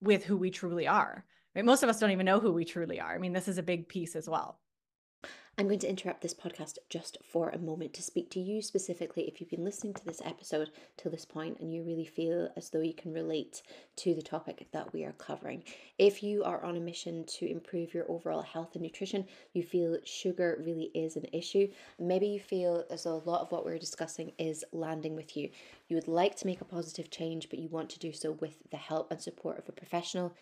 [0.00, 1.64] with who we truly are right?
[1.64, 3.14] Most of us don't even know who we truly are.
[3.14, 4.60] I mean this is a big piece as well
[5.58, 9.24] I'm going to interrupt this podcast just for a moment to speak to you specifically
[9.24, 12.70] if you've been listening to this episode till this point and you really feel as
[12.70, 13.62] though you can relate
[13.96, 15.64] to the topic that we are covering.
[15.98, 19.98] If you are on a mission to improve your overall health and nutrition, you feel
[20.04, 21.66] sugar really is an issue,
[21.98, 25.50] maybe you feel as though a lot of what we're discussing is landing with you.
[25.88, 28.58] You would like to make a positive change, but you want to do so with
[28.70, 30.32] the help and support of a professional,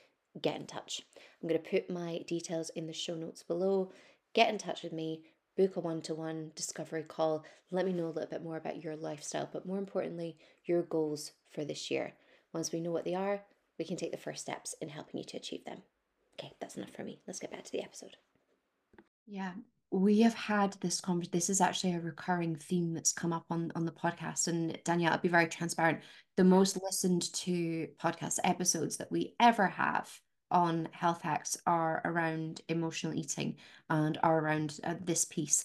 [0.42, 1.00] get in touch.
[1.40, 3.92] I'm going to put my details in the show notes below
[4.34, 5.22] get in touch with me,
[5.56, 7.44] book a one to one discovery call.
[7.70, 11.32] Let me know a little bit more about your lifestyle, but more importantly, your goals
[11.50, 12.14] for this year.
[12.52, 13.42] Once we know what they are,
[13.78, 15.82] we can take the first steps in helping you to achieve them.
[16.38, 17.20] Okay, that's enough for me.
[17.26, 18.16] Let's get back to the episode.
[19.26, 19.52] Yeah,
[19.90, 21.32] we have had this conversation.
[21.32, 24.48] This is actually a recurring theme that's come up on on the podcast.
[24.48, 26.00] And Danielle, I'll be very transparent.
[26.36, 30.10] The most listened to podcast episodes that we ever have
[30.50, 33.56] on health hacks are around emotional eating
[33.90, 35.64] and are around uh, this piece.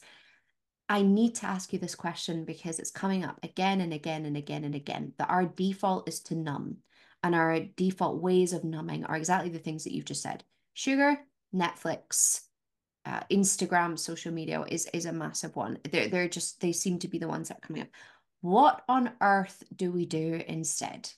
[0.90, 4.36] I need to ask you this question because it's coming up again and again and
[4.36, 6.78] again and again that our default is to numb.
[7.24, 11.18] And our default ways of numbing are exactly the things that you've just said sugar,
[11.54, 12.42] Netflix,
[13.06, 15.78] uh, Instagram, social media is, is a massive one.
[15.92, 17.90] They're, they're just, they seem to be the ones that are coming up.
[18.42, 21.12] What on earth do we do instead?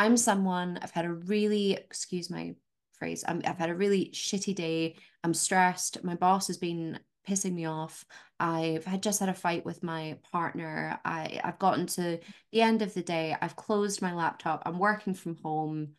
[0.00, 2.54] I'm someone, I've had a really, excuse my
[2.94, 4.96] phrase, um, i have had a really shitty day.
[5.22, 6.02] I'm stressed.
[6.02, 8.06] My boss has been pissing me off.
[8.38, 10.98] I've had just had a fight with my partner.
[11.04, 12.18] I, I've gotten to
[12.50, 13.36] the end of the day.
[13.42, 14.62] I've closed my laptop.
[14.64, 15.90] I'm working from home.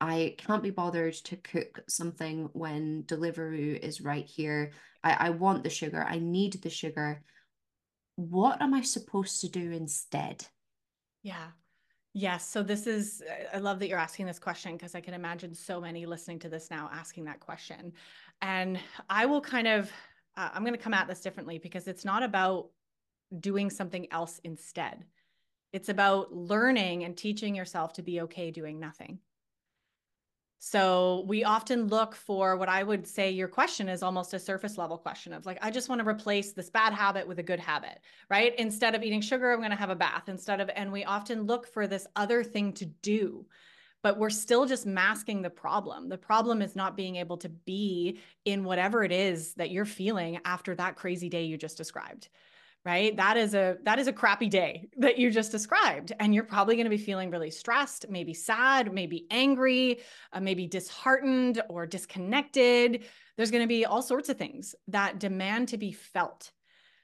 [0.00, 4.72] I can't be bothered to cook something when Deliveroo is right here.
[5.04, 6.02] I, I want the sugar.
[6.02, 7.22] I need the sugar.
[8.14, 10.46] What am I supposed to do instead?
[11.22, 11.48] Yeah.
[12.18, 12.48] Yes.
[12.48, 15.78] So this is, I love that you're asking this question because I can imagine so
[15.78, 17.92] many listening to this now asking that question.
[18.40, 19.92] And I will kind of,
[20.34, 22.70] uh, I'm going to come at this differently because it's not about
[23.40, 25.04] doing something else instead.
[25.74, 29.18] It's about learning and teaching yourself to be okay doing nothing.
[30.58, 34.78] So we often look for what I would say your question is almost a surface
[34.78, 37.60] level question of like, I just want to replace this bad habit with a good
[37.60, 38.54] habit, right?
[38.58, 41.42] Instead of eating sugar, I'm going to have a bath instead of, and we often
[41.42, 43.46] look for this other thing to do,
[44.02, 46.08] but we're still just masking the problem.
[46.08, 50.40] The problem is not being able to be in whatever it is that you're feeling
[50.44, 52.28] after that crazy day you just described
[52.86, 53.16] right?
[53.16, 56.12] That is a that is a crappy day that you just described.
[56.20, 59.98] And you're probably going to be feeling really stressed maybe sad maybe angry
[60.32, 63.02] uh, maybe disheartened or disconnected.
[63.36, 66.52] There's going to be all sorts of things that demand to be felt.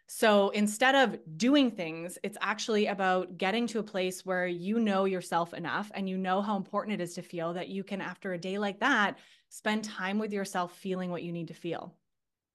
[0.06, 5.04] So instead of doing things it's actually about getting to a place where you know
[5.04, 8.32] yourself enough and you know how important it is to feel that you can after
[8.32, 9.18] a day like that
[9.48, 11.92] spend time with yourself feeling what you need to feel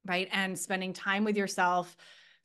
[0.05, 0.29] right?
[0.31, 1.97] And spending time with yourself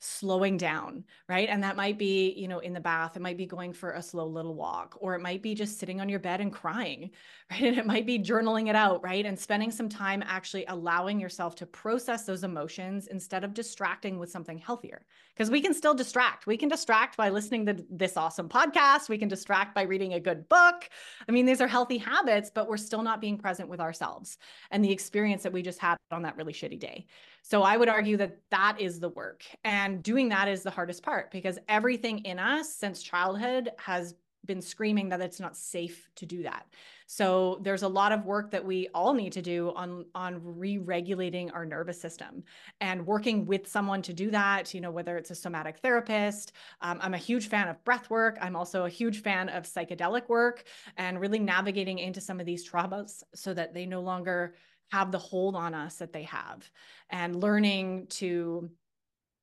[0.03, 1.47] slowing down, right?
[1.47, 4.01] And that might be, you know, in the bath, it might be going for a
[4.01, 7.11] slow little walk, or it might be just sitting on your bed and crying,
[7.51, 7.63] right?
[7.63, 9.25] And it might be journaling it out, right?
[9.25, 14.29] And spending some time actually allowing yourself to process those emotions instead of distracting with
[14.29, 15.05] something healthier.
[15.33, 16.45] Because we can still distract.
[16.47, 19.09] We can distract by listening to this awesome podcast.
[19.09, 20.89] We can distract by reading a good book.
[21.27, 24.37] I mean, these are healthy habits, but we're still not being present with ourselves
[24.69, 27.07] and the experience that we just had on that really shitty day.
[27.43, 29.43] So I would argue that that is the work.
[29.65, 34.61] And doing that is the hardest part because everything in us since childhood has been
[34.61, 36.65] screaming that it's not safe to do that.
[37.05, 41.51] So there's a lot of work that we all need to do on on re-regulating
[41.51, 42.43] our nervous system
[42.81, 44.73] and working with someone to do that.
[44.73, 46.53] You know, whether it's a somatic therapist.
[46.81, 48.37] Um, I'm a huge fan of breath work.
[48.41, 50.63] I'm also a huge fan of psychedelic work
[50.97, 54.55] and really navigating into some of these traumas so that they no longer
[54.93, 56.69] have the hold on us that they have
[57.09, 58.69] and learning to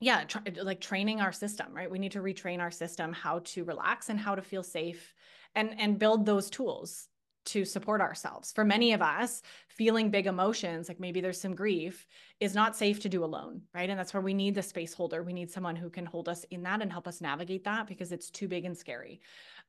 [0.01, 0.25] yeah
[0.63, 4.19] like training our system right we need to retrain our system how to relax and
[4.19, 5.13] how to feel safe
[5.57, 7.09] and and build those tools
[7.47, 8.53] to support ourselves.
[8.53, 12.07] For many of us, feeling big emotions, like maybe there's some grief,
[12.39, 13.89] is not safe to do alone, right?
[13.89, 15.23] And that's where we need the space holder.
[15.23, 18.13] We need someone who can hold us in that and help us navigate that because
[18.13, 19.21] it's too big and scary.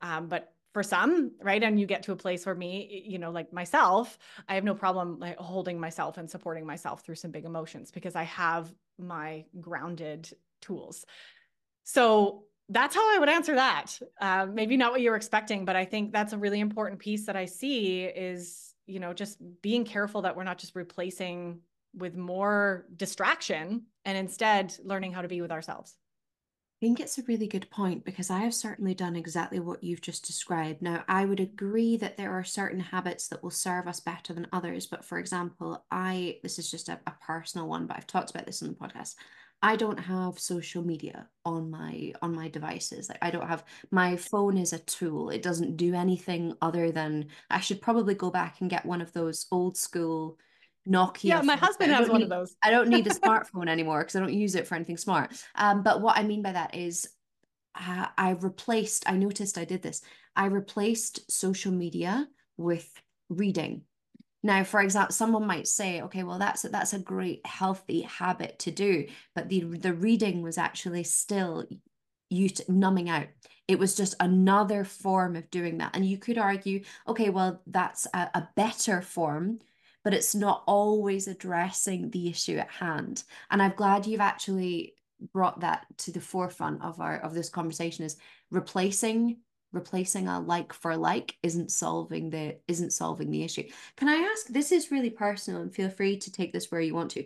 [0.02, 1.62] Um, but for some, right?
[1.62, 4.18] And you get to a place where me, you know, like myself,
[4.48, 8.16] I have no problem like holding myself and supporting myself through some big emotions because
[8.16, 10.30] I have my grounded
[10.62, 11.06] tools.
[11.84, 14.00] So that's how I would answer that.
[14.20, 17.26] Uh, maybe not what you were expecting, but I think that's a really important piece
[17.26, 21.60] that I see is, you know, just being careful that we're not just replacing
[21.94, 25.98] with more distraction and instead learning how to be with ourselves.
[26.82, 30.02] I think it's a really good point because I have certainly done exactly what you've
[30.02, 30.82] just described.
[30.82, 34.48] Now, I would agree that there are certain habits that will serve us better than
[34.52, 34.88] others.
[34.88, 38.48] But for example, I, this is just a, a personal one, but I've talked about
[38.48, 39.14] this on the podcast.
[39.62, 43.10] I don't have social media on my on my devices.
[43.10, 45.30] Like I don't have my phone is a tool.
[45.30, 49.14] It doesn't do anything other than I should probably go back and get one of
[49.14, 50.40] those old school
[50.88, 51.24] Nokia.
[51.24, 52.56] Yeah, my husband has one need, of those.
[52.64, 55.32] I don't need a smartphone anymore because I don't use it for anything smart.
[55.56, 57.08] Um, but what I mean by that is
[57.76, 60.02] uh, I replaced, I noticed I did this.
[60.36, 62.28] I replaced social media
[62.58, 62.90] with
[63.30, 63.84] reading.
[64.44, 68.58] Now, for example, someone might say, okay, well, that's a, that's a great healthy habit
[68.60, 69.06] to do,
[69.36, 71.68] but the the reading was actually still
[72.32, 73.28] you numbing out.
[73.68, 75.96] It was just another form of doing that.
[75.96, 79.60] And you could argue, okay, well, that's a, a better form
[80.04, 83.24] but it's not always addressing the issue at hand.
[83.50, 84.96] And I'm glad you've actually
[85.34, 88.18] brought that to the forefront of our of this conversation is
[88.50, 89.38] replacing
[89.72, 93.64] replacing a like for like isn't solving the isn't solving the issue.
[93.96, 96.94] Can I ask this is really personal and feel free to take this where you
[96.94, 97.24] want to.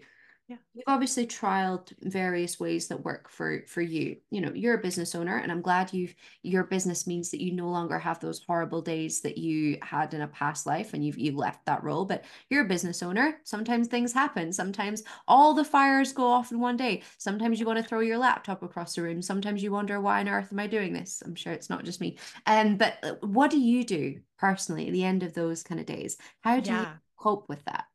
[0.47, 0.57] Yeah.
[0.75, 4.17] You've obviously trialed various ways that work for for you.
[4.29, 7.51] You know, you're a business owner and I'm glad you've your business means that you
[7.51, 11.17] no longer have those horrible days that you had in a past life and you've
[11.17, 13.37] you left that role, but you're a business owner.
[13.43, 14.53] Sometimes things happen.
[14.53, 17.01] Sometimes all the fires go off in one day.
[17.17, 19.23] Sometimes you want to throw your laptop across the room.
[19.23, 21.23] Sometimes you wonder why on earth am I doing this?
[21.25, 22.19] I'm sure it's not just me.
[22.45, 25.87] Um but uh, what do you do personally at the end of those kind of
[25.87, 26.17] days?
[26.41, 26.81] How do yeah.
[26.81, 26.87] you
[27.17, 27.85] cope with that?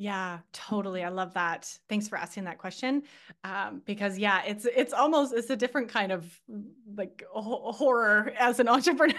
[0.00, 1.02] Yeah, totally.
[1.02, 1.76] I love that.
[1.88, 3.02] Thanks for asking that question.
[3.42, 6.40] Um, because yeah, it's it's almost it's a different kind of
[6.96, 9.18] like horror as an entrepreneur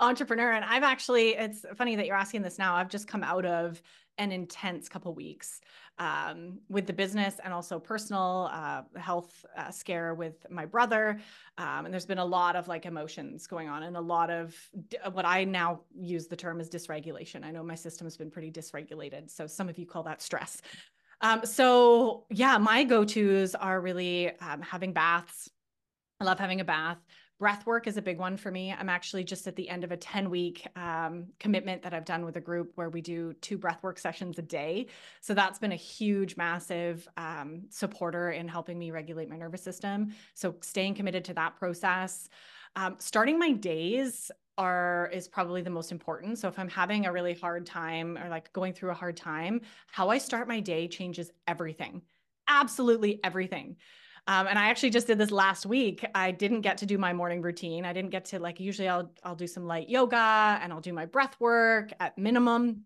[0.00, 0.50] entrepreneur.
[0.50, 2.74] And I've actually it's funny that you're asking this now.
[2.74, 3.80] I've just come out of
[4.18, 5.60] an intense couple weeks
[5.98, 11.20] um, with the business and also personal uh, health uh, scare with my brother.
[11.56, 14.54] Um, and there's been a lot of like emotions going on and a lot of
[15.12, 17.44] what I now use the term is dysregulation.
[17.44, 19.30] I know my system has been pretty dysregulated.
[19.30, 20.60] So some of you call that stress.
[21.20, 25.50] Um, so yeah, my go-tos are really um, having baths.
[26.20, 26.98] I love having a bath.
[27.38, 28.72] Breath work is a big one for me.
[28.72, 32.24] I'm actually just at the end of a 10 week um, commitment that I've done
[32.24, 34.88] with a group where we do two breath work sessions a day.
[35.20, 40.12] So that's been a huge, massive um, supporter in helping me regulate my nervous system.
[40.34, 42.28] So staying committed to that process.
[42.74, 46.38] Um, starting my days are is probably the most important.
[46.40, 49.60] So if I'm having a really hard time or like going through a hard time,
[49.86, 52.02] how I start my day changes everything.
[52.48, 53.76] Absolutely everything.
[54.28, 56.04] Um, and I actually just did this last week.
[56.14, 57.86] I didn't get to do my morning routine.
[57.86, 60.92] I didn't get to like usually I'll I'll do some light yoga and I'll do
[60.92, 62.84] my breath work at minimum.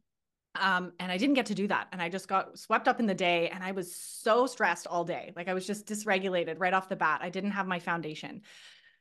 [0.55, 1.89] Um, and I didn't get to do that.
[1.91, 5.03] And I just got swept up in the day and I was so stressed all
[5.05, 5.33] day.
[5.35, 7.21] Like I was just dysregulated right off the bat.
[7.25, 8.43] I didn't have my foundation.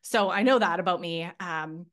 [0.02, 1.30] So I know that about me.
[1.40, 1.86] Um,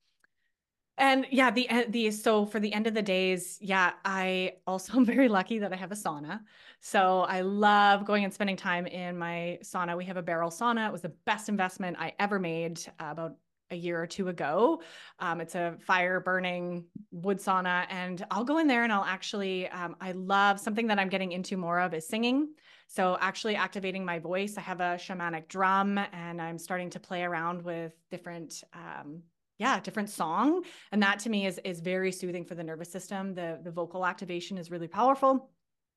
[0.99, 5.05] and yeah, the the so for the end of the days, yeah, I also am
[5.05, 6.41] very lucky that I have a sauna.
[6.81, 9.97] So I love going and spending time in my sauna.
[9.97, 10.89] We have a barrel sauna.
[10.89, 13.37] It was the best investment I ever made uh, about
[13.71, 14.83] a year or two ago.
[15.19, 19.69] Um, it's a fire burning wood sauna, and I'll go in there and I'll actually,
[19.69, 22.49] um, I love something that I'm getting into more of is singing.
[22.87, 24.57] So, actually activating my voice.
[24.57, 29.23] I have a shamanic drum and I'm starting to play around with different um,
[29.59, 33.35] yeah different song and that to me is is very soothing for the nervous system.
[33.35, 35.51] The the vocal activation is really powerful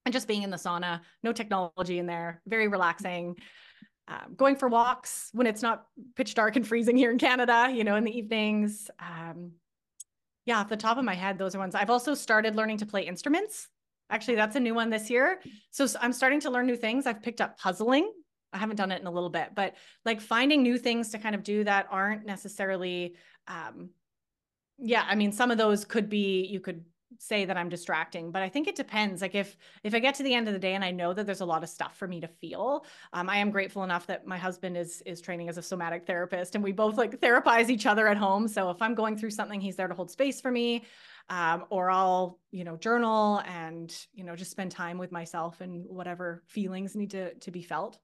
[0.06, 3.38] and just being in the sauna no technology in there very relaxing.
[4.08, 5.86] Um, going for walks when it's not
[6.16, 8.90] pitch dark and freezing here in canada you know in the evenings.
[9.00, 9.52] Um,
[10.46, 11.76] yeah off the top of my head those are ones.
[11.76, 13.68] I've also started learning to play instruments.
[14.10, 15.40] Actually that's a new one this year.
[15.70, 17.06] So i'm starting to learn new things.
[17.06, 18.12] I've picked up puzzling.
[18.54, 21.36] I haven't done it in a little bit, but like finding new things to kind
[21.36, 23.16] of do that aren't necessarily
[23.48, 23.90] um,
[24.78, 26.84] yeah, I mean, some of those could be, you could
[27.20, 29.22] say that I'm distracting, but I think it depends.
[29.22, 31.26] Like if if I get to the end of the day and I know that
[31.26, 34.26] there's a lot of stuff for me to feel, um, I am grateful enough that
[34.26, 37.86] my husband is is training as a somatic therapist, and we both like therapize each
[37.86, 38.48] other at home.
[38.48, 40.86] So if I'm going through something, he's there to hold space for me,
[41.30, 45.86] um, or I'll you know journal and you know just spend time with myself and
[45.88, 48.00] whatever feelings need to to be felt.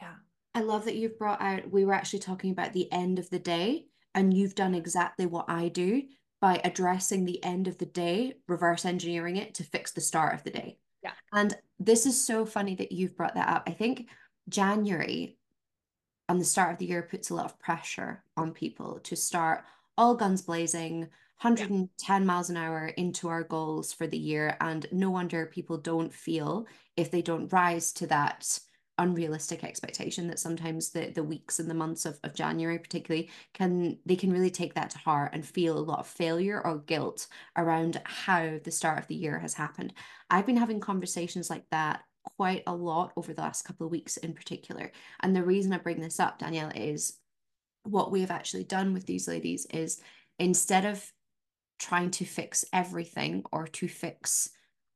[0.00, 0.14] Yeah.
[0.52, 3.38] I love that you've brought out, we were actually talking about the end of the
[3.38, 6.02] day, and you've done exactly what I do
[6.40, 10.42] by addressing the end of the day, reverse engineering it to fix the start of
[10.42, 10.78] the day.
[11.02, 11.12] Yeah.
[11.32, 13.64] And this is so funny that you've brought that up.
[13.66, 14.08] I think
[14.48, 15.36] January
[16.28, 19.64] and the start of the year puts a lot of pressure on people to start
[19.98, 21.00] all guns blazing,
[21.40, 22.18] 110 yeah.
[22.26, 24.56] miles an hour into our goals for the year.
[24.60, 28.58] And no wonder people don't feel if they don't rise to that
[29.00, 33.98] unrealistic expectation that sometimes the the weeks and the months of, of January particularly can
[34.06, 37.26] they can really take that to heart and feel a lot of failure or guilt
[37.56, 39.92] around how the start of the year has happened.
[40.28, 42.02] I've been having conversations like that
[42.36, 44.92] quite a lot over the last couple of weeks in particular.
[45.20, 47.18] And the reason I bring this up, Danielle, is
[47.84, 50.00] what we have actually done with these ladies is
[50.38, 51.10] instead of
[51.78, 54.50] trying to fix everything or to fix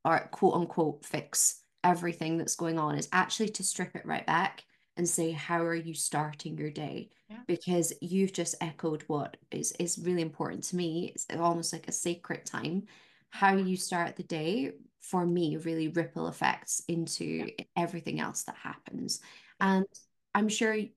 [0.04, 4.64] or quote unquote fix everything that's going on is actually to strip it right back
[4.96, 7.10] and say how are you starting your day?
[7.30, 7.38] Yeah.
[7.46, 11.12] because you've just echoed what is is really important to me.
[11.14, 12.84] It's almost like a sacred time.
[13.30, 17.64] How you start the day for me really ripple effects into yeah.
[17.76, 19.20] everything else that happens.
[19.60, 19.86] And
[20.34, 20.90] i'm sure i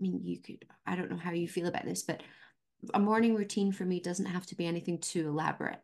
[0.00, 2.22] mean you could i don't know how you feel about this but
[2.92, 5.80] a morning routine for me doesn't have to be anything too elaborate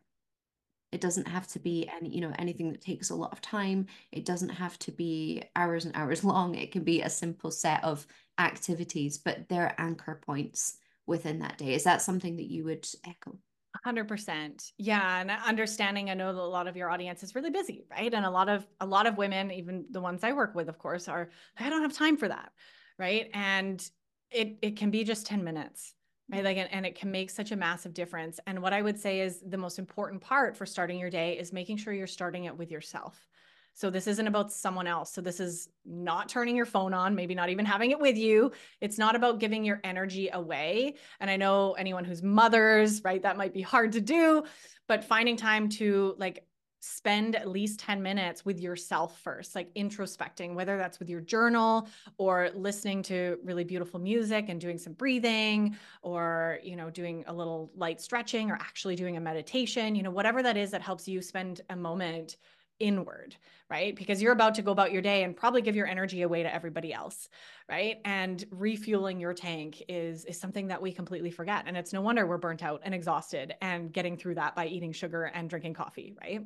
[0.91, 3.87] it doesn't have to be any, you know, anything that takes a lot of time.
[4.11, 6.55] It doesn't have to be hours and hours long.
[6.55, 8.05] It can be a simple set of
[8.37, 10.77] activities, but they're anchor points
[11.07, 11.73] within that day.
[11.73, 13.37] Is that something that you would echo?
[13.85, 17.85] 100% yeah and understanding i know that a lot of your audience is really busy
[17.89, 20.67] right and a lot of a lot of women even the ones i work with
[20.67, 22.51] of course are i don't have time for that
[22.99, 23.89] right and
[24.29, 25.95] it it can be just 10 minutes
[26.31, 28.39] right like and, and it can make such a massive difference.
[28.47, 31.51] And what i would say is the most important part for starting your day is
[31.51, 33.27] making sure you're starting it with yourself.
[33.73, 35.13] So this isn't about someone else.
[35.13, 38.51] So this is not turning your phone on maybe not even having it with you.
[38.81, 40.95] It's not about giving your energy away.
[41.19, 44.43] And i know anyone who's mothers right that might be hard to do
[44.87, 46.43] but finding time to like
[46.81, 51.87] spend at least 10 minutes with yourself first, like introspecting, whether that's with your journal
[52.17, 57.33] or listening to really beautiful music and doing some breathing or, you know, doing a
[57.33, 61.07] little light stretching or actually doing a meditation, you know, whatever that is that helps
[61.07, 62.37] you spend a moment
[62.79, 63.35] inward,
[63.69, 63.95] right?
[63.95, 66.53] Because you're about to go about your day and probably give your energy away to
[66.53, 67.29] everybody else,
[67.69, 67.97] right?
[68.05, 72.25] And refueling your tank is is something that we completely forget and it's no wonder
[72.25, 76.15] we're burnt out and exhausted and getting through that by eating sugar and drinking coffee,
[76.19, 76.41] right?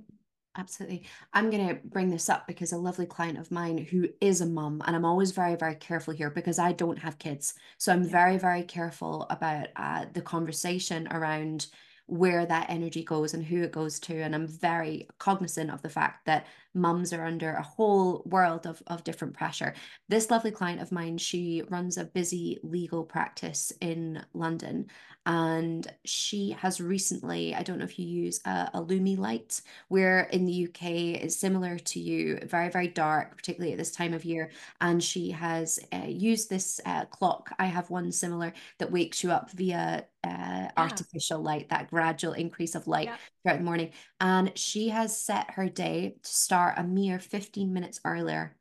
[0.57, 1.03] Absolutely.
[1.33, 4.45] I'm going to bring this up because a lovely client of mine who is a
[4.45, 7.55] mum, and I'm always very, very careful here because I don't have kids.
[7.77, 11.67] So I'm very, very careful about uh, the conversation around
[12.07, 14.21] where that energy goes and who it goes to.
[14.21, 18.81] And I'm very cognizant of the fact that mums are under a whole world of,
[18.87, 19.73] of different pressure.
[20.07, 24.87] This lovely client of mine, she runs a busy legal practice in London.
[25.25, 30.21] And she has recently, I don't know if you use a, a Lumie light, where
[30.21, 34.23] in the UK is similar to you, very, very dark, particularly at this time of
[34.23, 34.51] year.
[34.81, 37.49] And she has uh, used this uh, clock.
[37.57, 40.71] I have one similar that wakes you up via uh, yeah.
[40.77, 43.17] artificial light, that gradual increase of light yeah.
[43.43, 43.91] throughout the morning.
[44.19, 48.55] And she has set her day to start a mere 15 minutes earlier.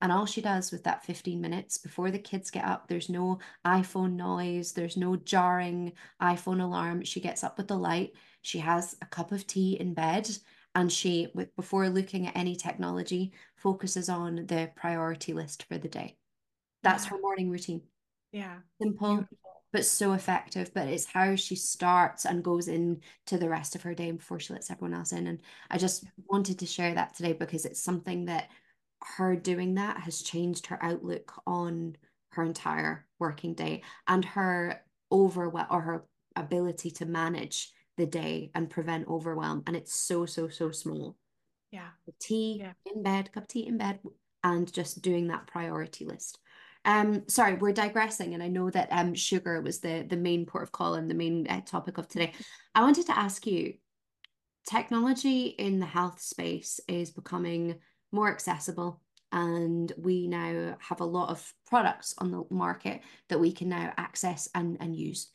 [0.00, 3.38] And all she does with that 15 minutes before the kids get up, there's no
[3.66, 5.92] iPhone noise, there's no jarring
[6.22, 7.04] iPhone alarm.
[7.04, 10.30] She gets up with the light, she has a cup of tea in bed,
[10.74, 15.88] and she, with before looking at any technology, focuses on the priority list for the
[15.88, 16.16] day.
[16.82, 17.10] That's yeah.
[17.10, 17.82] her morning routine.
[18.32, 18.58] Yeah.
[18.80, 19.16] Simple.
[19.16, 19.38] Beautiful
[19.72, 20.72] but so effective.
[20.74, 24.40] But it's how she starts and goes in to the rest of her day before
[24.40, 25.26] she lets everyone else in.
[25.26, 25.40] And
[25.70, 28.50] I just wanted to share that today because it's something that
[29.16, 31.96] her doing that has changed her outlook on
[32.30, 36.04] her entire working day and her overwhelm or her
[36.36, 39.62] ability to manage the day and prevent overwhelm.
[39.66, 41.16] And it's so, so, so small.
[41.70, 41.88] Yeah.
[42.20, 42.72] Tea yeah.
[42.86, 44.00] in bed, cup of tea in bed,
[44.42, 46.38] and just doing that priority list.
[46.84, 50.62] Um, sorry, we're digressing, and I know that um sugar was the the main port
[50.62, 52.32] of call and the main uh, topic of today.
[52.74, 53.74] I wanted to ask you,
[54.66, 57.80] technology in the health space is becoming
[58.12, 59.00] more accessible,
[59.32, 63.92] and we now have a lot of products on the market that we can now
[63.96, 65.30] access and and use.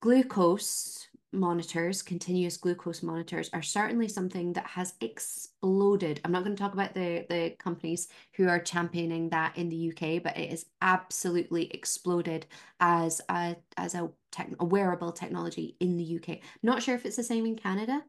[0.00, 6.20] Glucose monitors, continuous glucose monitors, are certainly something that has exploded.
[6.24, 9.92] I'm not going to talk about the, the companies who are championing that in the
[9.92, 12.46] UK, but it has absolutely exploded
[12.80, 16.38] as a as a, tech, a wearable technology in the UK.
[16.62, 18.02] Not sure if it's the same in Canada.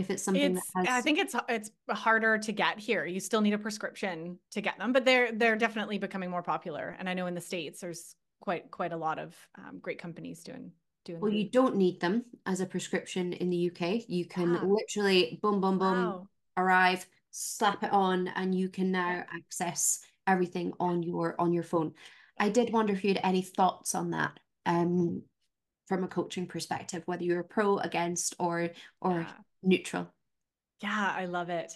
[0.00, 0.98] If it's something it's, that has...
[0.98, 3.04] I think it's it's harder to get here.
[3.04, 6.96] You still need a prescription to get them, but they're they're definitely becoming more popular.
[6.98, 10.42] And I know in the states there's quite quite a lot of um, great companies
[10.42, 10.72] doing
[11.04, 11.20] doing.
[11.20, 14.08] Well, you don't need them as a prescription in the UK.
[14.08, 14.64] You can ah.
[14.64, 16.28] literally boom, boom, boom, wow.
[16.56, 21.92] arrive, slap it on, and you can now access everything on your on your phone.
[22.38, 25.22] I did wonder if you had any thoughts on that, um,
[25.86, 28.70] from a coaching perspective, whether you're pro, against, or
[29.00, 29.32] or yeah.
[29.62, 30.08] Neutral.
[30.82, 31.72] Yeah, I love it.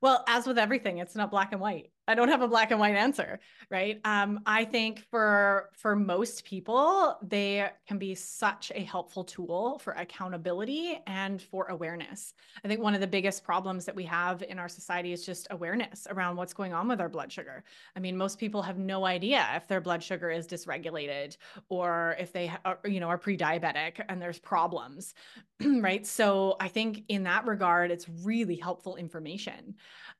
[0.00, 1.90] Well, as with everything, it's not black and white.
[2.08, 3.38] I don't have a black and white answer,
[3.70, 4.00] right?
[4.04, 9.92] Um, I think for for most people, they can be such a helpful tool for
[9.92, 12.32] accountability and for awareness.
[12.64, 15.48] I think one of the biggest problems that we have in our society is just
[15.50, 17.62] awareness around what's going on with our blood sugar.
[17.94, 21.36] I mean, most people have no idea if their blood sugar is dysregulated
[21.68, 25.12] or if they are, you know, are pre-diabetic and there's problems,
[25.60, 26.06] right?
[26.06, 29.74] So I think in that regard, it's really helpful information.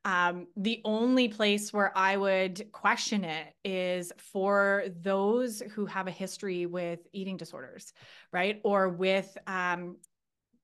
[0.09, 6.11] Um, the only place where I would question it is for those who have a
[6.11, 7.93] history with eating disorders,
[8.33, 8.59] right?
[8.65, 9.99] Or with um,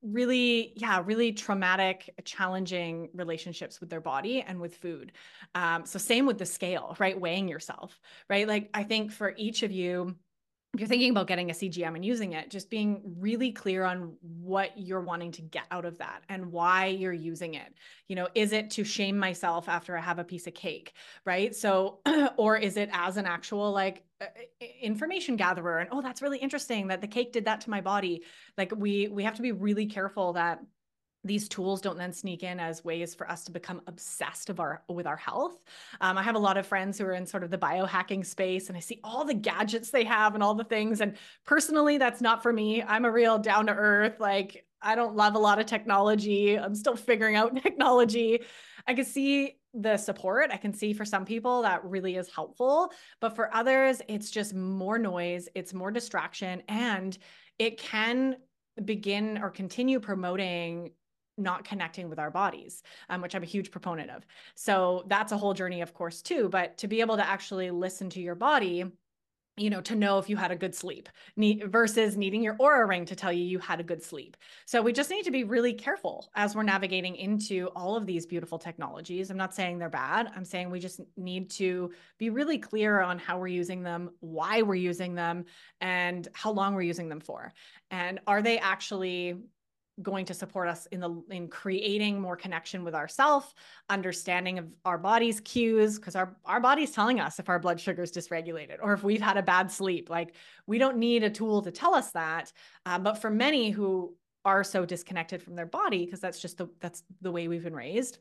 [0.02, 5.12] really yeah really traumatic challenging relationships with their body and with food.
[5.54, 7.18] Um, so same with the scale right?
[7.18, 8.46] Weighing yourself right?
[8.46, 10.14] Like i think for each of you
[10.74, 14.16] if you're thinking about getting a CGM and using it, just being really clear on
[14.20, 17.72] what you're wanting to get out of that and why you're using it.
[18.08, 20.94] You know, is it to shame myself after I have a piece of cake,
[21.24, 21.54] right?
[21.54, 22.00] So,
[22.36, 24.26] or is it as an actual like uh,
[24.82, 28.22] information gatherer and oh, that's really interesting that the cake did that to my body.
[28.58, 30.60] Like we we have to be really careful that
[31.24, 34.82] these tools don't then sneak in as ways for us to become obsessed of our
[34.88, 35.62] with our health.
[36.00, 38.68] Um, I have a lot of friends who are in sort of the biohacking space,
[38.68, 41.00] and I see all the gadgets they have and all the things.
[41.00, 42.82] And personally, that's not for me.
[42.82, 44.20] I'm a real down to earth.
[44.20, 46.58] Like I don't love a lot of technology.
[46.58, 48.40] I'm still figuring out technology.
[48.86, 50.50] I can see the support.
[50.52, 54.54] I can see for some people that really is helpful, but for others, it's just
[54.54, 55.48] more noise.
[55.54, 57.16] It's more distraction, and
[57.58, 58.36] it can
[58.84, 60.90] begin or continue promoting
[61.36, 64.26] not connecting with our bodies, um, which I'm a huge proponent of.
[64.54, 66.48] So that's a whole journey, of course, too.
[66.48, 68.84] But to be able to actually listen to your body,
[69.56, 73.04] you know, to know if you had a good sleep versus needing your Oura ring
[73.04, 74.36] to tell you you had a good sleep.
[74.66, 78.26] So we just need to be really careful as we're navigating into all of these
[78.26, 79.30] beautiful technologies.
[79.30, 80.32] I'm not saying they're bad.
[80.34, 84.62] I'm saying we just need to be really clear on how we're using them, why
[84.62, 85.44] we're using them,
[85.80, 87.52] and how long we're using them for.
[87.92, 89.36] And are they actually
[90.02, 93.54] going to support us in the in creating more connection with ourself
[93.88, 98.02] understanding of our body's cues because our our body's telling us if our blood sugar
[98.02, 100.10] is dysregulated or if we've had a bad sleep.
[100.10, 100.34] Like
[100.66, 102.52] we don't need a tool to tell us that
[102.86, 104.14] um, but for many who
[104.44, 107.74] are so disconnected from their body because that's just the that's the way we've been
[107.74, 108.18] raised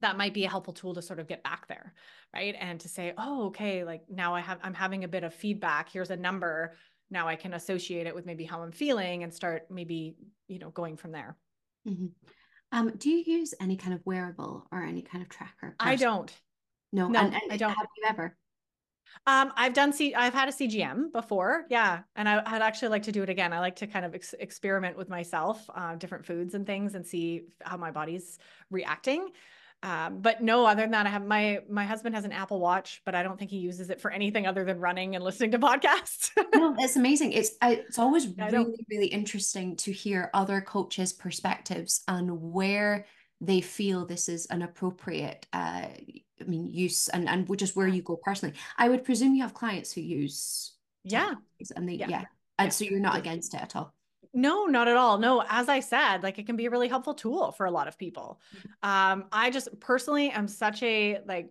[0.00, 1.92] that might be a helpful tool to sort of get back there
[2.32, 2.54] right?
[2.58, 5.90] And to say oh okay like now i have i'm having a bit of feedback.
[5.90, 6.74] Here's a number
[7.10, 10.70] now I can associate it with maybe how I'm feeling and start maybe, you know,
[10.70, 11.36] going from there.
[11.88, 12.06] Mm-hmm.
[12.70, 15.74] Um, do you use any kind of wearable or any kind of tracker?
[15.80, 16.32] I don't.
[16.92, 17.70] No, no, and, and I don't.
[17.70, 18.36] Have you ever?
[19.26, 20.14] Um, I've done C.
[20.14, 23.52] I've had a CGM before, yeah, and I, would actually like to do it again.
[23.52, 27.06] I like to kind of ex- experiment with myself, uh, different foods and things, and
[27.06, 28.38] see how my body's
[28.70, 29.30] reacting.
[29.82, 33.00] Um, but no, other than that, I have my my husband has an Apple Watch,
[33.04, 35.58] but I don't think he uses it for anything other than running and listening to
[35.60, 36.30] podcasts.
[36.54, 37.32] no, it's amazing.
[37.32, 43.06] It's it's always really really interesting to hear other coaches' perspectives and where
[43.40, 45.86] they feel this is an appropriate uh
[46.40, 48.56] I mean use and and just where you go personally.
[48.76, 50.74] I would presume you have clients who use
[51.04, 51.34] yeah
[51.76, 52.24] and they yeah, yeah.
[52.58, 53.94] and so you're not against it at all.
[54.38, 55.18] No, not at all.
[55.18, 57.88] No, as I said, like it can be a really helpful tool for a lot
[57.88, 58.40] of people.
[58.56, 58.88] Mm-hmm.
[58.88, 61.50] Um, I just personally am such a like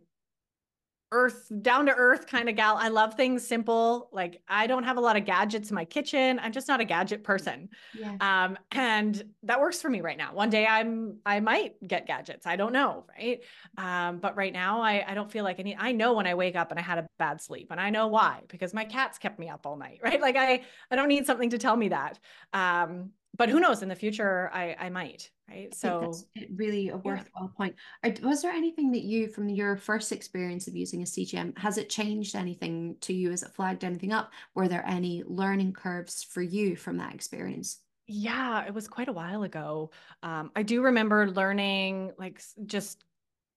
[1.12, 2.76] earth down to earth kind of gal.
[2.78, 4.10] I love things simple.
[4.12, 6.40] Like I don't have a lot of gadgets in my kitchen.
[6.40, 7.70] I'm just not a gadget person.
[7.98, 8.16] Yeah.
[8.20, 10.34] Um, and that works for me right now.
[10.34, 12.46] One day I'm I might get gadgets.
[12.46, 13.40] I don't know, right?
[13.78, 16.34] Um, but right now I I don't feel like I need I know when I
[16.34, 19.18] wake up and I had a bad sleep and I know why because my cats
[19.18, 20.20] kept me up all night, right?
[20.20, 22.20] Like I I don't need something to tell me that.
[22.54, 26.14] Um, but who knows in the future I I might right so
[26.56, 27.58] really a worthwhile yeah.
[27.58, 27.76] point
[28.22, 31.90] was there anything that you from your first experience of using a cgm has it
[31.90, 36.42] changed anything to you has it flagged anything up were there any learning curves for
[36.42, 37.80] you from that experience
[38.10, 39.92] Yeah, it was quite a while ago.
[40.24, 43.04] Um, I do remember learning like just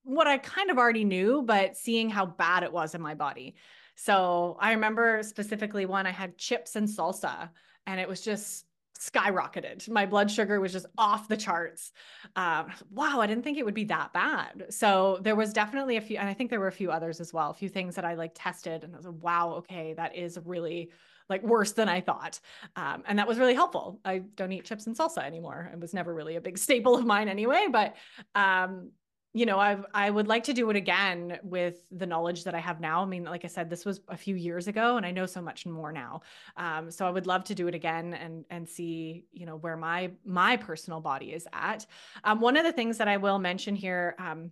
[0.02, 3.54] what I kind of already knew, but seeing how bad it was in my body.
[3.94, 7.50] So I remember specifically when I had chips and salsa,
[7.86, 8.66] and it was just
[9.00, 9.88] skyrocketed.
[9.88, 11.92] My blood sugar was just off the charts.
[12.36, 14.66] Um, wow, I didn't think it would be that bad.
[14.70, 17.32] So there was definitely a few, and I think there were a few others as
[17.32, 20.16] well, a few things that I like tested, and I was like, wow, okay, that
[20.16, 20.90] is really
[21.30, 22.40] like worse than I thought.
[22.76, 24.00] Um, and that was really helpful.
[24.04, 25.70] I don't eat chips and salsa anymore.
[25.72, 27.94] It was never really a big staple of mine anyway, but
[28.34, 28.90] um,
[29.32, 32.58] you know, I I would like to do it again with the knowledge that I
[32.58, 33.02] have now.
[33.02, 35.40] I mean, like I said, this was a few years ago, and I know so
[35.40, 36.22] much more now.
[36.56, 39.76] Um, so I would love to do it again and and see, you know, where
[39.76, 41.86] my my personal body is at.
[42.24, 44.16] Um, one of the things that I will mention here.
[44.18, 44.50] Um,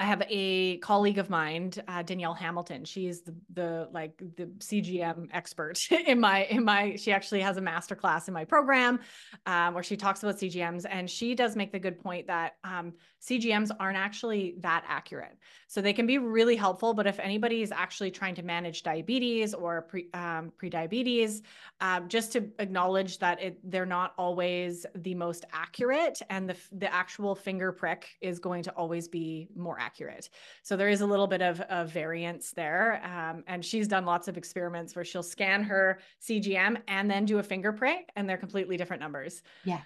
[0.00, 2.84] I have a colleague of mine, uh, Danielle Hamilton.
[2.84, 6.94] She's the, the like the CGM expert in my in my.
[6.94, 9.00] She actually has a master class in my program
[9.44, 12.92] um, where she talks about CGMs, and she does make the good point that um,
[13.20, 15.36] CGMs aren't actually that accurate.
[15.66, 19.54] So they can be really helpful, but if anybody is actually trying to manage diabetes
[19.54, 21.42] or pre um, prediabetes,
[21.80, 26.92] um, just to acknowledge that it, they're not always the most accurate, and the the
[26.92, 30.30] actual finger prick is going to always be more accurate.
[30.62, 33.02] So there is a little bit of, of variance there.
[33.04, 37.38] Um, and she's done lots of experiments where she'll scan her CGM and then do
[37.38, 39.42] a finger prick, and they're completely different numbers.
[39.64, 39.80] Yeah.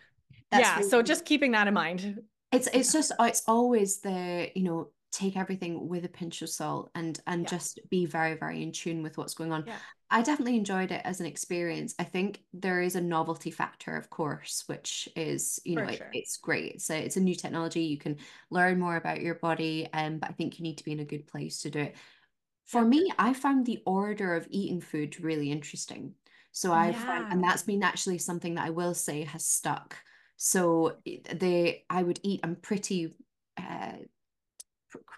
[0.52, 0.76] yeah.
[0.76, 2.22] Really so just keeping that in mind.
[2.53, 6.90] It's it's just it's always the you know take everything with a pinch of salt
[6.94, 7.48] and and yeah.
[7.48, 9.64] just be very very in tune with what's going on.
[9.66, 9.76] Yeah.
[10.11, 11.94] i definitely enjoyed it as an experience.
[11.98, 16.07] I think there is a novelty factor of course which is you know sure.
[16.07, 16.80] it, it's great.
[16.80, 17.82] So it's a new technology.
[17.82, 18.16] You can
[18.50, 21.05] learn more about your body um, but i think you need to be in a
[21.05, 21.96] good place to do it.
[22.64, 26.14] For me i found the order of eating food really interesting.
[26.53, 29.96] So i found and that's been actually something that i will say has stuck
[30.45, 33.14] so they i would eat i'm pretty
[33.59, 33.93] uh,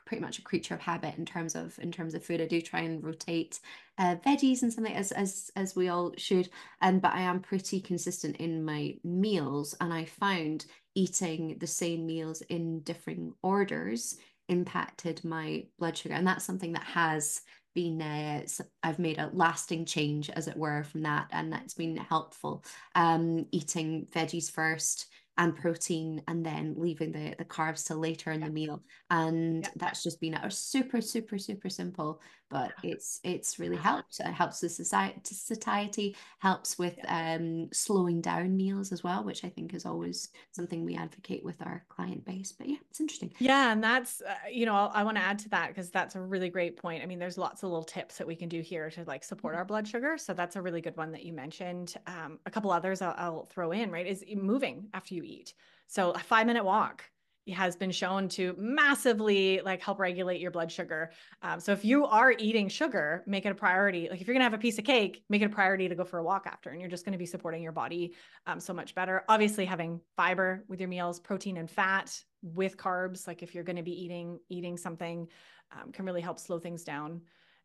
[0.06, 2.40] pretty much a creature of habit in terms of in terms of food.
[2.40, 3.60] I do try and rotate
[3.98, 6.48] uh, veggies and something as as as we all should,
[6.80, 12.06] and but I am pretty consistent in my meals, and I found eating the same
[12.06, 14.16] meals in different orders
[14.48, 17.40] impacted my blood sugar, and that's something that has
[17.74, 18.42] been uh,
[18.82, 22.64] I've made a lasting change as it were from that and that's been helpful
[22.94, 25.06] um eating veggies first
[25.36, 28.46] and protein and then leaving the the carbs till later in yeah.
[28.46, 28.82] the meal.
[29.10, 29.70] And yeah.
[29.76, 32.20] that's just been a super super super simple
[32.50, 34.20] but it's it's really helped.
[34.20, 39.48] It helps the society satiety helps with um slowing down meals as well which i
[39.48, 42.52] think is always something we advocate with our client base.
[42.52, 43.32] But yeah it's interesting.
[43.40, 46.20] Yeah and that's uh, you know i want to add to that because that's a
[46.20, 47.02] really great point.
[47.02, 49.54] I mean there's lots of little tips that we can do here to like support
[49.54, 49.58] mm-hmm.
[49.58, 50.16] our blood sugar.
[50.16, 51.94] So that's a really good one that you mentioned.
[52.06, 55.54] Um, a couple others I'll, I'll throw in right is moving after you eat
[55.86, 57.04] so a five minute walk
[57.52, 61.10] has been shown to massively like help regulate your blood sugar.
[61.42, 64.08] Um, so if you are eating sugar, make it a priority.
[64.10, 66.04] Like if you're gonna have a piece of cake, make it a priority to go
[66.04, 68.14] for a walk after, and you're just gonna be supporting your body
[68.46, 69.24] um, so much better.
[69.28, 73.82] Obviously, having fiber with your meals, protein and fat with carbs, like if you're gonna
[73.82, 75.28] be eating eating something,
[75.72, 77.20] um, can really help slow things down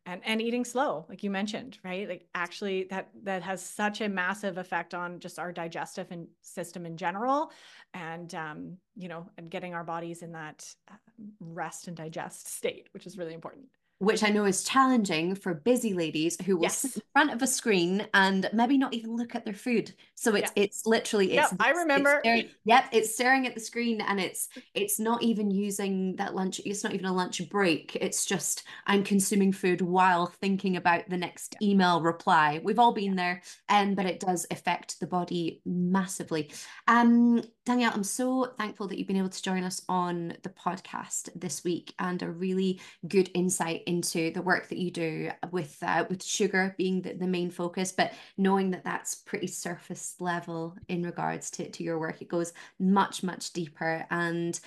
[0.06, 2.08] and and eating slow like you mentioned right?
[2.08, 6.86] Like actually that that has such a massive effect on just our digestive and system
[6.86, 7.52] in general
[7.94, 10.94] and um you know and getting our bodies in that uh,
[11.40, 13.66] rest and digest state which is really important
[14.00, 16.78] which I know is challenging for busy ladies who will yes.
[16.78, 19.92] sit in front of a screen and maybe not even look at their food.
[20.14, 20.62] So it's yeah.
[20.64, 22.12] it's literally it's yep, I remember.
[22.14, 26.34] It's staring, yep, it's staring at the screen and it's it's not even using that
[26.34, 26.62] lunch.
[26.64, 27.94] It's not even a lunch break.
[28.00, 32.62] It's just I'm consuming food while thinking about the next email reply.
[32.64, 36.50] We've all been there, and um, but it does affect the body massively.
[36.88, 41.28] Um, Danielle, I'm so thankful that you've been able to join us on the podcast
[41.36, 46.04] this week and a really good insight into the work that you do with uh,
[46.10, 51.04] with sugar being the, the main focus, but knowing that that's pretty surface level in
[51.04, 52.20] regards to, to your work.
[52.20, 54.58] It goes much, much deeper and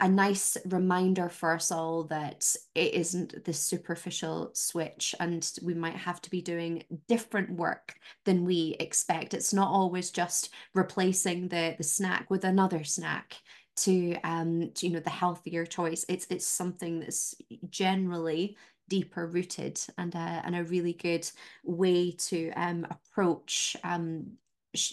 [0.00, 5.94] a nice reminder for us all that it isn't the superficial switch and we might
[5.96, 7.94] have to be doing different work
[8.24, 9.34] than we expect.
[9.34, 13.36] It's not always just replacing the the snack with another snack
[13.76, 16.04] to um to, you know the healthier choice.
[16.08, 17.34] It's it's something that's
[17.68, 18.56] generally
[18.88, 21.30] deeper rooted and a, and a really good
[21.62, 24.32] way to um approach um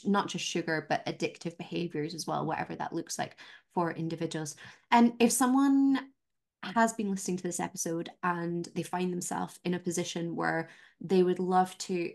[0.05, 3.35] not just sugar but addictive behaviors as well whatever that looks like
[3.77, 4.55] for individuals.
[4.89, 5.99] And if someone
[6.63, 10.69] has been listening to this episode and they find themselves in a position where
[10.99, 12.11] they would love to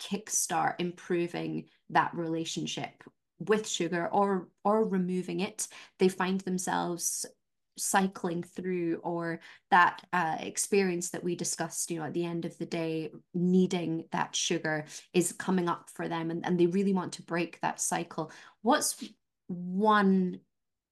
[0.00, 3.02] kickstart improving that relationship
[3.40, 5.66] with sugar or or removing it
[5.98, 7.26] they find themselves
[7.76, 9.40] cycling through or
[9.70, 14.04] that uh, experience that we discussed you know at the end of the day needing
[14.12, 17.80] that sugar is coming up for them and, and they really want to break that
[17.80, 18.30] cycle
[18.62, 19.02] what's
[19.48, 20.38] one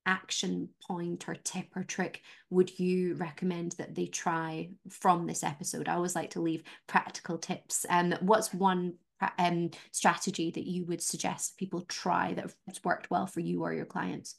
[0.05, 5.87] action point or tip or trick would you recommend that they try from this episode
[5.87, 8.93] i always like to leave practical tips and um, what's one
[9.37, 13.71] um, strategy that you would suggest people try that has worked well for you or
[13.71, 14.37] your clients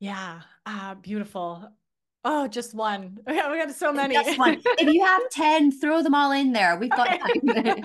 [0.00, 1.70] yeah, uh, beautiful.
[2.24, 3.18] Oh, just one.
[3.26, 4.16] We got so many.
[4.16, 6.76] If you have 10, throw them all in there.
[6.76, 7.84] We've got time.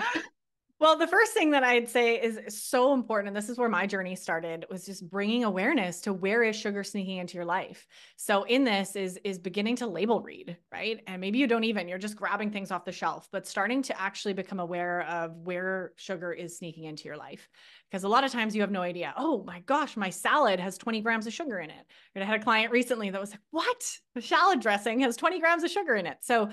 [0.78, 3.86] Well, the first thing that I'd say is so important, and this is where my
[3.86, 7.86] journey started, was just bringing awareness to where is sugar sneaking into your life.
[8.16, 11.00] So in this is is beginning to label read, right?
[11.06, 13.98] And maybe you don't even, you're just grabbing things off the shelf, but starting to
[13.98, 17.48] actually become aware of where sugar is sneaking into your life.
[17.90, 19.14] Because a lot of times you have no idea.
[19.16, 21.86] Oh my gosh, my salad has 20 grams of sugar in it.
[22.14, 23.98] And I had a client recently that was like, "What?
[24.14, 26.50] The salad dressing has 20 grams of sugar in it." So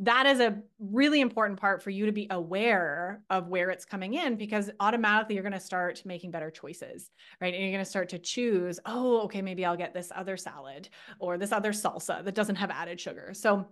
[0.00, 4.14] that is a really important part for you to be aware of where it's coming
[4.14, 7.52] in because automatically you're going to start making better choices, right?
[7.52, 10.88] And you're going to start to choose, oh, okay, maybe I'll get this other salad
[11.18, 13.32] or this other salsa that doesn't have added sugar.
[13.34, 13.66] So,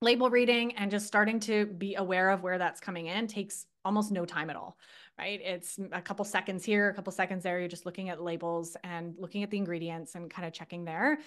[0.00, 4.12] label reading and just starting to be aware of where that's coming in takes almost
[4.12, 4.76] no time at all,
[5.18, 5.40] right?
[5.42, 7.58] It's a couple seconds here, a couple seconds there.
[7.58, 11.18] You're just looking at labels and looking at the ingredients and kind of checking there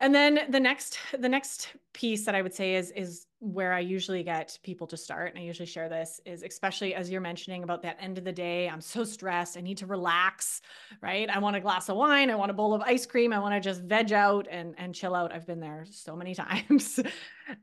[0.00, 3.80] and then the next the next piece that i would say is is where i
[3.80, 7.62] usually get people to start and i usually share this is especially as you're mentioning
[7.62, 10.60] about that end of the day i'm so stressed i need to relax
[11.02, 11.28] right?
[11.28, 13.54] I want a glass of wine i want a bowl of ice cream i want
[13.54, 15.32] to just veg out and and chill out.
[15.32, 17.00] I've been there so many times.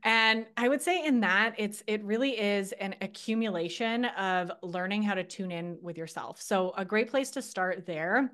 [0.02, 5.14] And i would say in that it's it really is an accumulation of learning how
[5.14, 6.40] to tune in with yourself.
[6.40, 8.32] So a great place to start there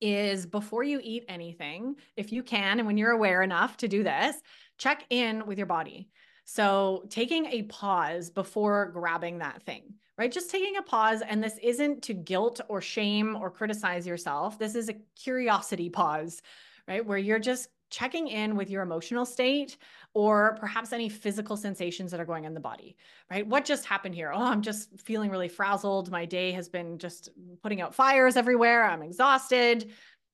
[0.00, 4.02] is before you eat anything, if you can, and when you're aware enough to do
[4.02, 4.36] this,
[4.78, 6.08] check in with your body.
[6.44, 10.30] So, taking a pause before grabbing that thing, right?
[10.30, 11.22] Just taking a pause.
[11.26, 14.58] And this isn't to guilt or shame or criticize yourself.
[14.58, 16.42] This is a curiosity pause,
[16.86, 17.04] right?
[17.04, 19.76] Where you're just checking in with your emotional state
[20.16, 22.96] or perhaps any physical sensations that are going in the body,
[23.30, 23.46] right?
[23.46, 24.32] What just happened here?
[24.34, 26.10] Oh, I'm just feeling really frazzled.
[26.10, 27.28] My day has been just
[27.62, 28.84] putting out fires everywhere.
[28.84, 29.90] I'm exhausted,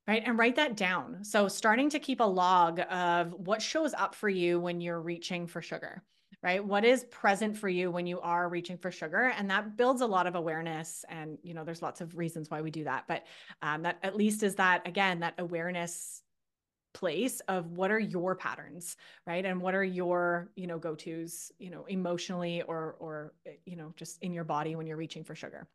[0.07, 0.23] right?
[0.25, 1.25] And write that down.
[1.25, 5.49] So, starting to keep a log of what shows up for you when you're reaching
[5.49, 6.05] for sugar.
[6.45, 6.65] Right?
[6.65, 9.33] What is present for you when you are reaching for sugar?
[9.37, 11.05] And that builds a lot of awareness.
[11.09, 13.05] And, you know, there's lots of reasons why we do that.
[13.09, 13.25] But
[13.63, 16.23] um, that at least is that, again, that awareness
[16.93, 19.45] place of what are your patterns right?
[19.45, 23.93] And what are your you know go-to's you know emotionally or or eh, you know
[23.97, 25.69] just in your body when you're reaching for sugar?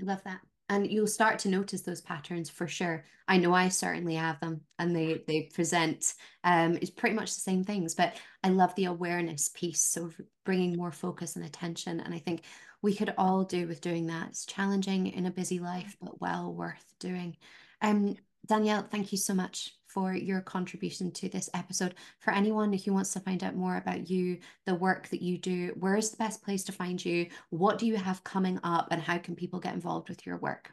[0.00, 0.40] I love that.
[0.70, 3.04] And you'll start to notice those patterns for sure.
[3.26, 6.14] I know i certainly have them and they they present
[6.44, 10.10] um it's pretty much the same things but i love the awareness piece so
[10.46, 12.42] bringing more focus and attention and i think
[12.82, 14.28] we could all do with doing that.
[14.28, 17.36] It's challenging in a busy life but well worth doing.
[17.82, 18.16] Um
[18.48, 21.94] Danielle, thank you so much for your contribution to this episode.
[22.20, 25.74] For anyone who wants to find out more about you, the work that you do,
[25.78, 27.28] where is the best place to find you?
[27.50, 30.72] What do you have coming up, and how can people get involved with your work?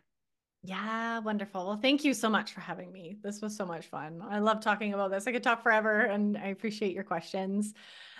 [0.64, 1.68] Yeah, wonderful.
[1.68, 3.18] Well, thank you so much for having me.
[3.22, 4.24] This was so much fun.
[4.28, 5.28] I love talking about this.
[5.28, 7.74] I could talk forever, and I appreciate your questions.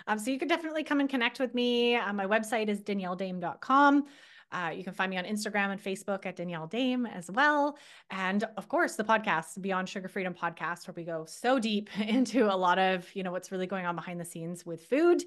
[0.06, 1.96] Um, so you could definitely come and connect with me.
[1.96, 4.04] Uh, my website is danielledaem.com.
[4.52, 7.76] Uh, you can find me on Instagram and Facebook at Danielle Daem as well.
[8.10, 12.52] And of course, the podcast, Beyond Sugar Freedom podcast, where we go so deep into
[12.52, 15.22] a lot of, you know, what's really going on behind the scenes with food.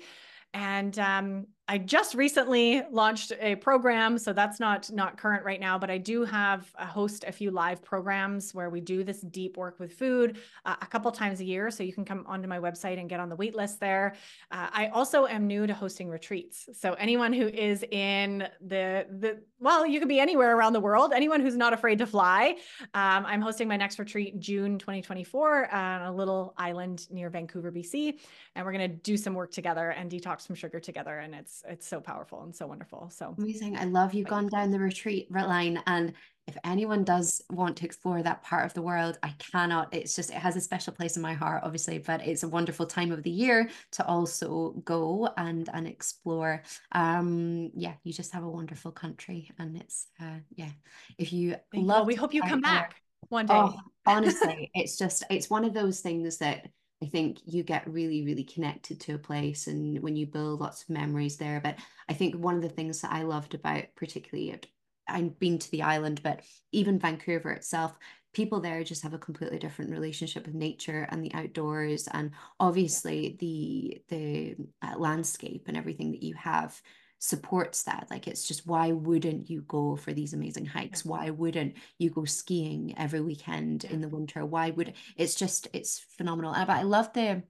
[0.53, 5.77] And um, I just recently launched a program, so that's not not current right now.
[5.77, 9.55] But I do have a host a few live programs where we do this deep
[9.55, 11.69] work with food uh, a couple times a year.
[11.69, 14.15] So you can come onto my website and get on the wait list there.
[14.49, 16.69] Uh, I also am new to hosting retreats.
[16.73, 21.13] So anyone who is in the the well, you could be anywhere around the world.
[21.13, 22.55] Anyone who's not afraid to fly,
[22.95, 28.19] um, I'm hosting my next retreat June 2024 on a little island near Vancouver, BC,
[28.55, 31.19] and we're to do some work together and detox from sugar together.
[31.19, 33.09] And it's it's so powerful and so wonderful.
[33.11, 33.77] So amazing.
[33.77, 35.81] I love you've gone down the retreat line.
[35.87, 36.13] And
[36.47, 39.93] if anyone does want to explore that part of the world, I cannot.
[39.93, 42.85] It's just, it has a special place in my heart, obviously, but it's a wonderful
[42.85, 46.63] time of the year to also go and and explore.
[46.91, 49.51] Um, yeah, you just have a wonderful country.
[49.59, 50.71] And it's uh yeah.
[51.17, 52.07] If you Thank love, you.
[52.07, 52.95] we hope you come back
[53.27, 53.53] one day.
[53.53, 56.67] Oh, honestly, it's just it's one of those things that
[57.01, 60.83] I think you get really, really connected to a place and when you build lots
[60.83, 61.61] of memories there.
[61.63, 61.77] But
[62.09, 64.59] I think one of the things that I loved about particularly
[65.07, 66.41] I've been to the island, but
[66.71, 67.97] even Vancouver itself,
[68.33, 73.37] people there just have a completely different relationship with nature and the outdoors and obviously
[73.39, 76.79] the the uh, landscape and everything that you have
[77.19, 81.05] supports that like it's just why wouldn't you go for these amazing hikes?
[81.05, 84.45] Why wouldn't you go skiing every weekend in the winter?
[84.45, 87.43] Why would it's just it's phenomenal but i love the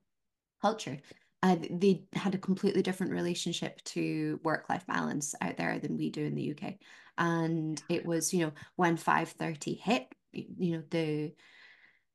[0.62, 1.00] culture.
[1.42, 6.10] Uh, they had a completely different relationship to work life balance out there than we
[6.10, 6.74] do in the uk
[7.18, 11.34] and it was you know when 5:30 hit you know the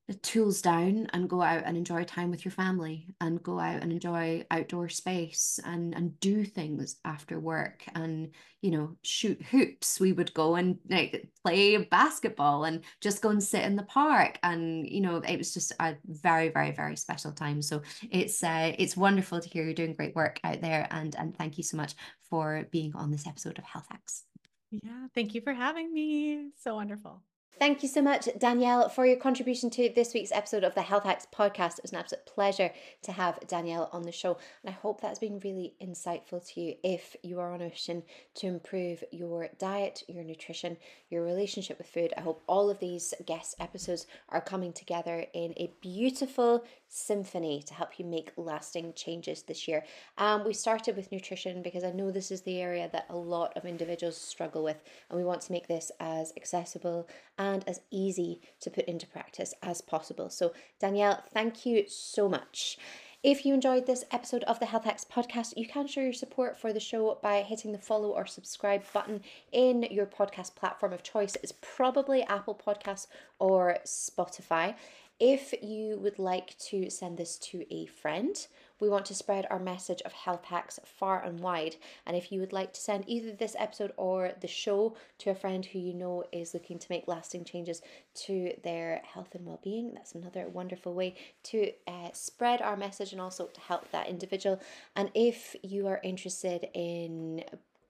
[0.07, 3.83] the tools down and go out and enjoy time with your family and go out
[3.83, 8.31] and enjoy outdoor space and and do things after work and
[8.61, 9.99] you know shoot hoops.
[9.99, 14.39] We would go and like play basketball and just go and sit in the park
[14.43, 17.63] and you know it was just a very very very special time.
[17.63, 17.81] So
[18.11, 21.57] it's uh it's wonderful to hear you're doing great work out there and and thank
[21.57, 21.95] you so much
[22.29, 24.25] for being on this episode of health hacks.
[24.71, 26.51] Yeah thank you for having me.
[26.59, 27.23] So wonderful
[27.57, 31.05] Thank you so much, Danielle, for your contribution to this week's episode of the Health
[31.05, 31.79] Hacks podcast.
[31.79, 35.21] It was an absolute pleasure to have Danielle on the show, and I hope that's
[35.21, 38.03] been really insightful to you if you are on a mission
[38.35, 40.77] to improve your diet, your nutrition,
[41.11, 42.13] your relationship with food.
[42.17, 46.65] I hope all of these guest episodes are coming together in a beautiful
[46.95, 49.83] symphony to help you make lasting changes this year.
[50.17, 53.53] Um, we started with nutrition because I know this is the area that a lot
[53.57, 54.81] of individuals struggle with,
[55.11, 59.55] and we want to make this as accessible and as easy to put into practice
[59.63, 60.31] as possible.
[60.31, 62.79] So, Danielle, thank you so much.
[63.25, 66.59] If you enjoyed this episode of the Health Hacks podcast, you can show your support
[66.59, 71.03] for the show by hitting the follow or subscribe button in your podcast platform of
[71.03, 71.35] choice.
[71.43, 73.07] It's probably Apple Podcasts
[73.39, 74.75] or Spotify.
[75.21, 78.37] If you would like to send this to a friend,
[78.81, 81.77] we want to spread our message of health hacks far and wide.
[82.05, 85.35] And if you would like to send either this episode or the show to a
[85.35, 87.81] friend who you know is looking to make lasting changes
[88.27, 93.13] to their health and well being, that's another wonderful way to uh, spread our message
[93.13, 94.61] and also to help that individual.
[94.97, 97.45] And if you are interested in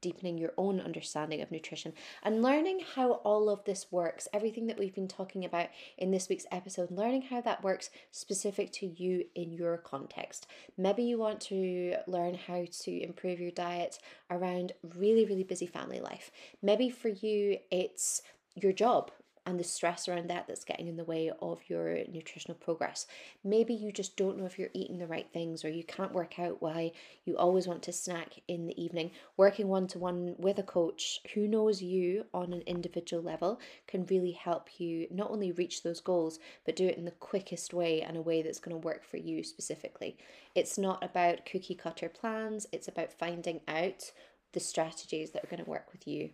[0.04, 4.78] deepening your own understanding of nutrition and learning how all of this works, everything that
[4.78, 9.24] we've been talking about in this week's episode, learning how that works specific to you
[9.34, 10.46] in your context.
[10.76, 13.98] Maybe you want to learn how to improve your diet
[14.30, 16.30] around really, really busy family life.
[16.60, 18.20] Maybe for you, it's
[18.54, 19.10] your job
[19.46, 23.06] and the stress around that that's getting in the way of your nutritional progress.
[23.42, 26.38] Maybe you just don't know if you're eating the right things or you can't work
[26.38, 26.92] out why
[27.24, 29.10] you always want to snack in the evening.
[29.36, 34.06] Working one to one with a coach who knows you on an individual level can
[34.06, 38.02] really help you not only reach those goals, but do it in the quickest way
[38.02, 40.16] and a way that's going to work for you specifically.
[40.54, 44.12] It's not about cookie cutter plans, it's about finding out
[44.52, 46.30] the strategies that are going to work with you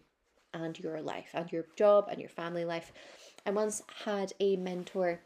[0.54, 2.92] and your life and your job and your family life.
[3.46, 5.20] I once had a mentor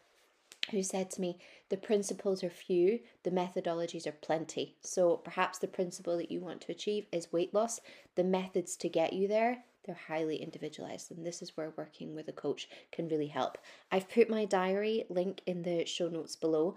[0.70, 4.76] who said to me, The principles are few, the methodologies are plenty.
[4.80, 7.80] So perhaps the principle that you want to achieve is weight loss.
[8.14, 11.10] The methods to get you there, they're highly individualized.
[11.10, 13.58] And this is where working with a coach can really help.
[13.92, 16.76] I've put my diary link in the show notes below.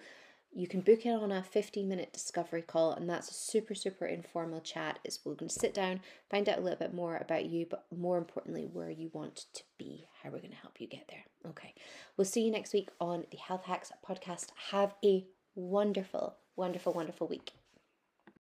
[0.57, 4.07] You can book it on a 15 minute discovery call, and that's a super, super
[4.07, 4.97] informal chat.
[5.03, 5.99] It's we're going to sit down,
[6.31, 9.61] find out a little bit more about you, but more importantly, where you want to
[9.77, 11.25] be, how we're going to help you get there.
[11.47, 11.75] Okay,
[12.17, 14.47] we'll see you next week on the Health Hacks podcast.
[14.71, 17.51] Have a wonderful, wonderful, wonderful week.